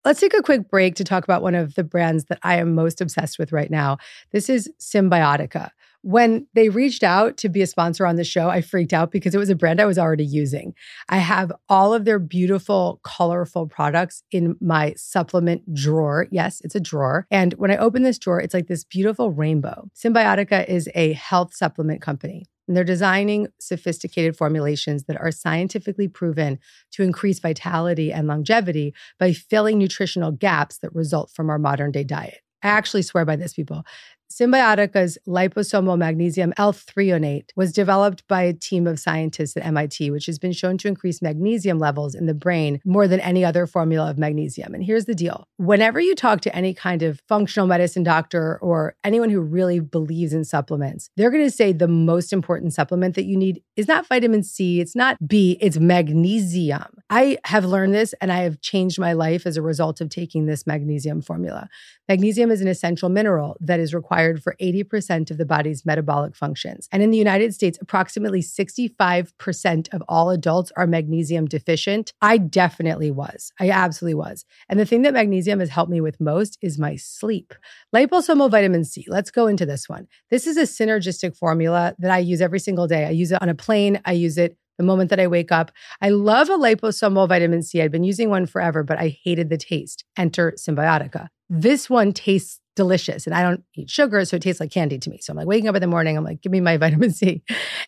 Let's 0.04 0.20
take 0.20 0.34
a 0.34 0.42
quick 0.42 0.68
break 0.68 0.96
to 0.96 1.04
talk 1.04 1.24
about 1.24 1.44
one 1.44 1.54
of 1.54 1.76
the 1.76 1.84
brands 1.84 2.26
that 2.26 2.40
I 2.42 2.56
am 2.56 2.74
most 2.74 3.02
obsessed 3.02 3.38
with 3.38 3.52
right 3.52 3.70
now. 3.70 4.00
This 4.32 4.50
is 4.50 4.72
Cymbiotika. 4.80 5.70
When 6.04 6.48
they 6.56 6.70
reached 6.70 7.04
out 7.04 7.38
to 7.38 7.50
be 7.50 7.62
a 7.62 7.68
sponsor 7.68 8.08
on 8.08 8.16
the 8.16 8.24
show, 8.24 8.50
I 8.50 8.62
freaked 8.62 8.94
out 8.94 9.12
because 9.12 9.36
it 9.36 9.38
was 9.38 9.50
a 9.52 9.56
brand 9.56 9.80
I 9.80 9.86
was 9.86 10.00
already 10.00 10.26
using. 10.26 10.74
I 11.10 11.18
have 11.18 11.52
all 11.70 11.94
of 11.94 12.06
their 12.06 12.18
beautiful, 12.18 13.00
colorful 13.04 13.68
products 13.68 14.24
in 14.32 14.56
my 14.60 14.96
supplement 14.98 15.74
drawer. 15.76 16.28
Yes, 16.32 16.60
it's 16.64 16.76
a 16.76 16.80
drawer. 16.80 17.28
And 17.30 17.54
when 17.54 17.70
I 17.70 17.78
open 17.78 18.02
this 18.02 18.18
drawer, 18.18 18.42
it's 18.42 18.54
like 18.54 18.68
this 18.68 18.84
beautiful 18.84 19.30
rainbow. 19.32 19.90
Cymbiotika 19.96 20.68
is 20.68 20.90
a 20.96 21.14
health 21.14 21.54
supplement 21.54 22.02
company. 22.02 22.46
And 22.68 22.78
they're 22.78 22.84
designing 22.84 23.50
sophisticated 23.60 24.38
formulations 24.38 25.04
that 25.04 25.20
are 25.20 25.32
scientifically 25.32 26.08
proven 26.08 26.58
to 26.92 27.04
increase 27.04 27.40
vitality 27.40 28.14
and 28.14 28.28
longevity 28.28 28.96
by 29.20 29.34
filling 29.34 29.78
nutritional 29.78 30.32
gaps 30.32 30.78
that 30.80 30.96
result 30.96 31.32
from 31.32 31.50
our 31.50 31.60
modern 31.60 31.92
day 31.92 32.04
diet. 32.04 32.40
I 32.64 32.68
actually 32.68 33.02
swear 33.02 33.26
by 33.26 33.36
this, 33.36 33.54
people. 33.54 33.84
Cymbiotika's 34.32 35.18
liposomal 35.28 35.98
magnesium 35.98 36.54
L-threonate 36.58 37.46
oh 37.50 37.54
was 37.56 37.74
developed 37.74 38.28
by 38.28 38.44
a 38.44 38.54
team 38.54 38.88
of 38.88 39.00
scientists 39.00 39.58
at 39.58 39.66
MIT, 39.66 40.10
which 40.12 40.26
has 40.26 40.40
been 40.40 40.52
shown 40.52 40.78
to 40.80 40.88
increase 40.88 41.22
magnesium 41.22 41.80
levels 41.80 42.16
in 42.16 42.26
the 42.26 42.34
brain 42.34 42.80
more 42.86 43.08
than 43.08 43.20
any 43.20 43.44
other 43.44 43.68
formula 43.68 44.10
of 44.10 44.18
magnesium. 44.18 44.74
And 44.74 44.84
here's 44.84 45.06
the 45.06 45.16
deal. 45.16 45.48
Whenever 45.58 46.00
you 46.00 46.16
talk 46.16 46.42
to 46.42 46.56
any 46.56 46.74
kind 46.74 47.04
of 47.04 47.22
functional 47.28 47.68
medicine 47.68 48.04
doctor 48.04 48.58
or 48.62 48.96
anyone 49.04 49.30
who 49.30 49.42
really 49.42 49.80
believes 49.80 50.34
in 50.34 50.46
supplements, 50.46 51.10
they're 51.18 51.32
going 51.32 51.44
to 51.44 51.52
say 51.52 51.74
the 51.74 51.88
most 51.88 52.32
important 52.32 52.74
supplement 52.74 53.16
that 53.16 53.26
you 53.26 53.38
need 53.38 53.62
is 53.76 53.88
not 53.88 54.08
vitamin 54.08 54.44
C, 54.44 54.80
it's 54.80 54.96
not 54.96 55.18
B, 55.28 55.58
it's 55.60 55.78
magnesium. 55.78 56.86
I 57.10 57.38
have 57.46 57.66
learned 57.66 57.94
this 57.94 58.14
and 58.22 58.32
I 58.32 58.40
have 58.40 58.62
changed 58.62 59.00
my 59.00 59.14
life 59.14 59.46
as 59.46 59.58
a 59.58 59.62
result 59.62 60.00
of 60.00 60.10
taking 60.10 60.46
this 60.46 60.66
magnesium 60.66 61.22
formula. 61.22 61.70
Magnesium 62.08 62.52
is 62.52 62.62
an 62.62 62.68
essential 62.68 63.10
mineral 63.10 63.58
that 63.60 63.80
is 63.80 63.94
required 63.94 64.21
for 64.42 64.56
80% 64.62 65.32
of 65.32 65.38
the 65.38 65.46
body's 65.46 65.86
metabolic 65.86 66.36
functions. 66.36 66.88
And 66.92 67.02
in 67.02 67.12
the 67.12 67.18
United 67.18 67.54
States, 67.54 67.78
approximately 67.82 68.42
65% 68.42 69.94
of 69.94 70.04
all 70.08 70.30
adults 70.30 70.72
are 70.76 70.88
magnesium 70.88 71.46
deficient. 71.46 72.14
I 72.22 72.38
definitely 72.38 73.12
was. 73.12 73.52
I 73.60 73.70
absolutely 73.70 74.16
was. 74.16 74.46
And 74.70 74.80
the 74.80 74.86
thing 74.86 75.02
that 75.04 75.14
magnesium 75.14 75.60
has 75.60 75.70
helped 75.70 75.92
me 75.92 76.02
with 76.02 76.20
most 76.20 76.58
is 76.62 76.78
my 76.78 76.96
sleep. 76.96 77.54
Liposomal 77.94 78.52
vitamin 78.52 78.86
C. 78.86 79.06
Let's 79.08 79.32
go 79.32 79.48
into 79.48 79.66
this 79.66 79.90
one. 79.90 80.08
This 80.30 80.48
is 80.48 80.58
a 80.58 80.64
synergistic 80.64 81.36
formula 81.36 81.96
that 82.00 82.12
I 82.12 82.20
use 82.20 82.42
every 82.42 82.60
single 82.60 82.88
day. 82.88 83.06
I 83.06 83.12
use 83.12 83.32
it 83.32 83.42
on 83.42 83.50
a 83.50 83.56
plane, 83.56 84.02
I 84.06 84.14
use 84.14 84.38
it 84.38 84.58
the 84.78 84.88
moment 84.88 85.10
that 85.12 85.20
I 85.20 85.28
wake 85.28 85.52
up. 85.52 85.72
I 86.02 86.10
love 86.10 86.50
a 86.50 86.58
liposomal 86.58 87.28
vitamin 87.28 87.62
C. 87.62 87.82
I've 87.82 87.92
been 87.92 88.04
using 88.04 88.30
one 88.30 88.48
forever, 88.48 88.84
but 88.84 88.98
I 88.98 89.20
hated 89.24 89.50
the 89.50 89.58
taste. 89.58 90.04
Enter 90.18 90.54
Cymbiotika. 90.54 91.28
This 91.50 91.90
one 91.90 92.14
tastes 92.14 92.61
delicious 92.76 93.26
and 93.26 93.36
I 93.36 93.44
don't 93.44 93.64
eat 93.76 93.90
sugar, 93.90 94.24
so 94.26 94.38
it 94.38 94.42
tastes 94.42 94.60
like 94.60 94.72
candy 94.72 94.98
to 95.00 95.10
me. 95.10 95.20
So 95.22 95.32
I'm 95.32 95.38
like 95.38 95.48
waking 95.48 95.68
up 95.68 95.76
in 95.76 95.82
the 95.82 95.88
morning, 95.88 96.18
I'm 96.18 96.24
like, 96.24 96.42
give 96.42 96.52
me 96.52 96.62
my 96.62 96.78
vitamin 96.86 97.12
C. 97.12 97.44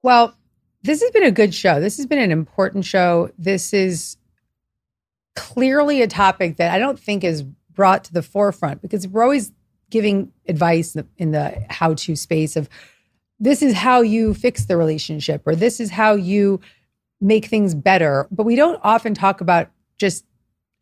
Well, 0.03 0.35
this 0.87 1.03
has 1.03 1.11
been 1.11 1.25
a 1.25 1.31
good 1.31 1.55
show. 1.55 1.81
This 1.81 1.97
has 1.97 2.07
been 2.07 2.19
an 2.19 2.31
important 2.31 2.85
show. 2.85 3.31
This 3.39 3.75
is 3.75 4.17
clearly 5.35 6.01
a 6.01 6.07
topic 6.07 6.57
that 6.57 6.73
I 6.73 6.79
don't 6.79 6.99
think 6.99 7.25
is 7.25 7.43
brought 7.43 8.05
to 8.05 8.13
the 8.13 8.23
forefront 8.23 8.81
because 8.81 9.07
we're 9.07 9.23
always 9.23 9.53
giving 9.91 10.33
advice 10.49 10.97
in 11.19 11.33
the, 11.33 11.63
how 11.69 11.95
to 11.95 12.17
space 12.17 12.57
of 12.57 12.69
this 13.39 13.63
is 13.63 13.75
how 13.75 14.01
you 14.01 14.33
fix 14.33 14.65
the 14.65 14.77
relationship 14.77 15.43
or 15.47 15.55
this 15.55 15.79
is 15.79 15.91
how 15.91 16.15
you 16.15 16.61
make 17.21 17.47
things 17.47 17.75
better. 17.75 18.27
But 18.31 18.45
we 18.45 18.57
don't 18.57 18.81
often 18.83 19.13
talk 19.13 19.41
about 19.41 19.71
just 19.99 20.25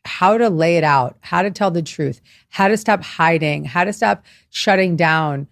how 0.05 0.39
to 0.39 0.51
lay 0.51 0.77
it 0.77 0.85
out, 0.85 1.17
how 1.21 1.43
to 1.43 1.51
tell 1.51 1.71
the 1.71 1.83
truth, 1.83 2.21
how 2.51 2.69
to 2.69 2.77
stop 2.77 3.03
hiding, 3.03 3.65
how 3.65 3.85
to 3.85 3.93
stop 3.93 4.25
shutting 4.51 4.97
down, 4.97 5.49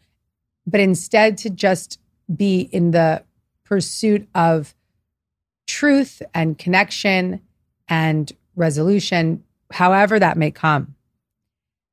but 0.66 0.80
instead 0.80 1.38
to 1.38 1.50
just 1.50 1.98
be 2.34 2.60
in 2.60 2.92
the 2.92 3.24
pursuit 3.72 4.28
of 4.34 4.74
truth 5.66 6.20
and 6.34 6.58
connection 6.58 7.40
and 7.88 8.30
resolution, 8.54 9.42
however 9.70 10.18
that 10.18 10.36
may 10.36 10.50
come. 10.50 10.94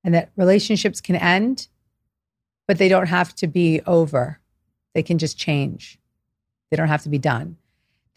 And 0.03 0.13
that 0.13 0.29
relationships 0.35 0.99
can 0.99 1.15
end, 1.15 1.69
but 2.67 2.79
they 2.79 2.89
don't 2.89 3.07
have 3.07 3.33
to 3.35 3.47
be 3.47 3.79
over. 3.87 4.41
They 4.93 5.01
can 5.01 5.19
just 5.19 5.37
change. 5.37 5.97
They 6.69 6.75
don't 6.75 6.89
have 6.89 7.03
to 7.03 7.09
be 7.09 7.17
done. 7.17 7.55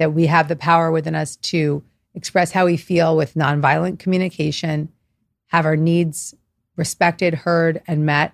That 0.01 0.13
we 0.13 0.27
have 0.27 0.49
the 0.49 0.57
power 0.57 0.91
within 0.91 1.15
us 1.15 1.37
to 1.37 1.85
express 2.17 2.51
how 2.51 2.65
we 2.65 2.77
feel 2.77 3.17
with 3.17 3.35
nonviolent 3.35 4.01
communication, 4.01 4.89
have 5.51 5.67
our 5.67 5.77
needs 5.77 6.35
respected, 6.75 7.33
heard, 7.33 7.81
and 7.87 8.05
met. 8.05 8.33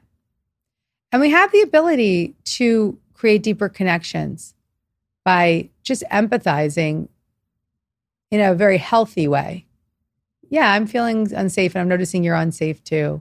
And 1.12 1.20
we 1.20 1.28
have 1.32 1.52
the 1.52 1.60
ability 1.60 2.34
to 2.44 2.98
create 3.12 3.42
deeper 3.42 3.68
connections 3.68 4.54
by 5.28 5.68
just 5.82 6.02
empathizing 6.10 7.06
in 8.30 8.40
a 8.40 8.54
very 8.54 8.78
healthy 8.78 9.28
way. 9.28 9.66
Yeah, 10.48 10.72
I'm 10.72 10.86
feeling 10.86 11.30
unsafe 11.34 11.74
and 11.74 11.82
I'm 11.82 11.88
noticing 11.88 12.24
you're 12.24 12.34
unsafe 12.34 12.82
too. 12.82 13.20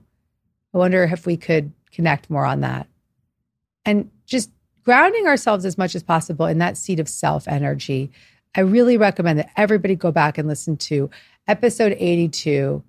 I 0.74 0.78
wonder 0.78 1.04
if 1.04 1.26
we 1.26 1.36
could 1.36 1.74
connect 1.92 2.30
more 2.30 2.46
on 2.46 2.62
that. 2.62 2.88
And 3.84 4.10
just 4.26 4.50
grounding 4.86 5.28
ourselves 5.28 5.66
as 5.66 5.78
much 5.78 5.96
as 5.96 6.02
possible 6.02 6.46
in 6.46 6.60
that 6.60 6.78
seat 6.78 7.02
of 7.02 7.10
self 7.10 7.46
energy. 7.46 8.10
I 8.56 8.62
really 8.62 8.96
recommend 8.96 9.40
that 9.40 9.52
everybody 9.58 9.96
go 9.96 10.14
back 10.14 10.38
and 10.38 10.48
listen 10.48 10.78
to 10.78 11.10
episode 11.46 11.94
82. 12.00 12.82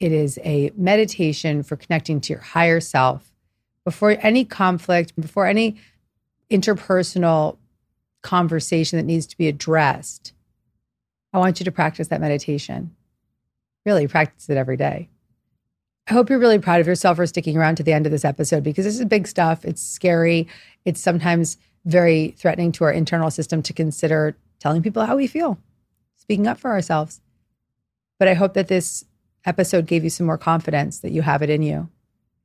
It 0.00 0.10
is 0.10 0.36
a 0.42 0.72
meditation 0.74 1.62
for 1.62 1.76
connecting 1.76 2.20
to 2.22 2.32
your 2.32 2.42
higher 2.42 2.80
self 2.80 3.32
before 3.84 4.16
any 4.20 4.44
conflict, 4.44 5.14
before 5.14 5.46
any 5.46 5.76
interpersonal 6.50 7.56
conversation 8.22 8.98
that 8.98 9.04
needs 9.04 9.26
to 9.26 9.38
be 9.38 9.48
addressed. 9.48 10.32
I 11.32 11.38
want 11.38 11.60
you 11.60 11.64
to 11.64 11.72
practice 11.72 12.08
that 12.08 12.20
meditation. 12.20 12.94
Really 13.84 14.06
practice 14.06 14.48
it 14.48 14.56
every 14.56 14.76
day. 14.76 15.08
I 16.08 16.14
hope 16.14 16.30
you're 16.30 16.38
really 16.38 16.58
proud 16.58 16.80
of 16.80 16.86
yourself 16.86 17.16
for 17.16 17.26
sticking 17.26 17.56
around 17.56 17.76
to 17.76 17.82
the 17.82 17.92
end 17.92 18.06
of 18.06 18.12
this 18.12 18.24
episode 18.24 18.64
because 18.64 18.84
this 18.86 18.98
is 18.98 19.04
big 19.04 19.26
stuff. 19.26 19.64
It's 19.64 19.82
scary. 19.82 20.48
It's 20.84 21.00
sometimes 21.00 21.58
very 21.84 22.34
threatening 22.38 22.72
to 22.72 22.84
our 22.84 22.92
internal 22.92 23.30
system 23.30 23.62
to 23.62 23.72
consider 23.72 24.36
telling 24.58 24.82
people 24.82 25.04
how 25.04 25.16
we 25.16 25.26
feel, 25.26 25.58
speaking 26.16 26.46
up 26.46 26.58
for 26.58 26.70
ourselves. 26.70 27.20
But 28.18 28.28
I 28.28 28.34
hope 28.34 28.54
that 28.54 28.68
this 28.68 29.04
episode 29.44 29.86
gave 29.86 30.02
you 30.02 30.10
some 30.10 30.26
more 30.26 30.38
confidence 30.38 31.00
that 31.00 31.12
you 31.12 31.22
have 31.22 31.42
it 31.42 31.50
in 31.50 31.62
you 31.62 31.88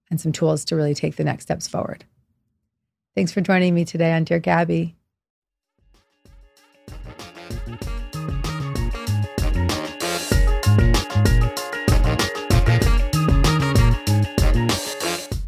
and 0.09 0.19
some 0.19 0.31
tools 0.31 0.65
to 0.65 0.75
really 0.75 0.93
take 0.93 1.15
the 1.15 1.23
next 1.23 1.45
steps 1.45 1.67
forward. 1.67 2.05
Thanks 3.15 3.31
for 3.31 3.41
joining 3.41 3.73
me 3.73 3.85
today 3.85 4.13
on 4.13 4.23
Dear 4.23 4.39
Gabby. 4.39 4.95